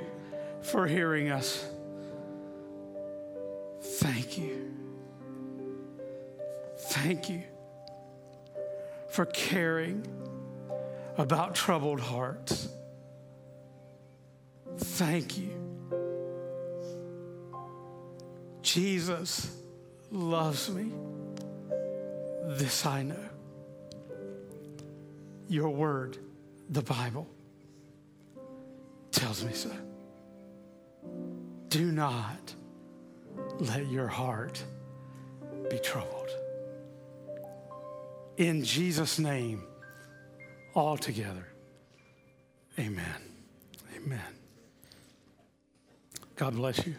for 0.62 0.88
hearing 0.88 1.30
us. 1.30 1.66
Thank 3.82 4.38
you. 4.38 4.72
Thank 6.78 7.30
you 7.30 7.44
for 9.14 9.28
caring 9.28 10.04
about 11.20 11.54
troubled 11.54 12.00
hearts. 12.00 12.68
Thank 14.76 15.38
you. 15.38 15.52
Jesus 18.64 19.56
loves 20.10 20.68
me. 20.72 20.92
This 22.58 22.88
I 22.88 23.04
know. 23.04 23.30
Your 25.48 25.70
word, 25.70 26.18
the 26.70 26.82
Bible, 26.82 27.30
tells 29.12 29.46
me 29.46 29.54
so. 29.54 29.70
Do 31.70 31.92
not 31.92 32.52
let 33.60 33.86
your 33.92 34.08
heart 34.08 34.64
be 35.70 35.78
troubled. 35.78 36.32
In 38.38 38.64
Jesus' 38.64 39.20
name, 39.20 39.64
all 40.74 40.98
together. 40.98 41.48
Amen. 42.80 43.22
Amen. 43.96 44.22
God 46.36 46.56
bless 46.56 46.86
you. 46.86 46.96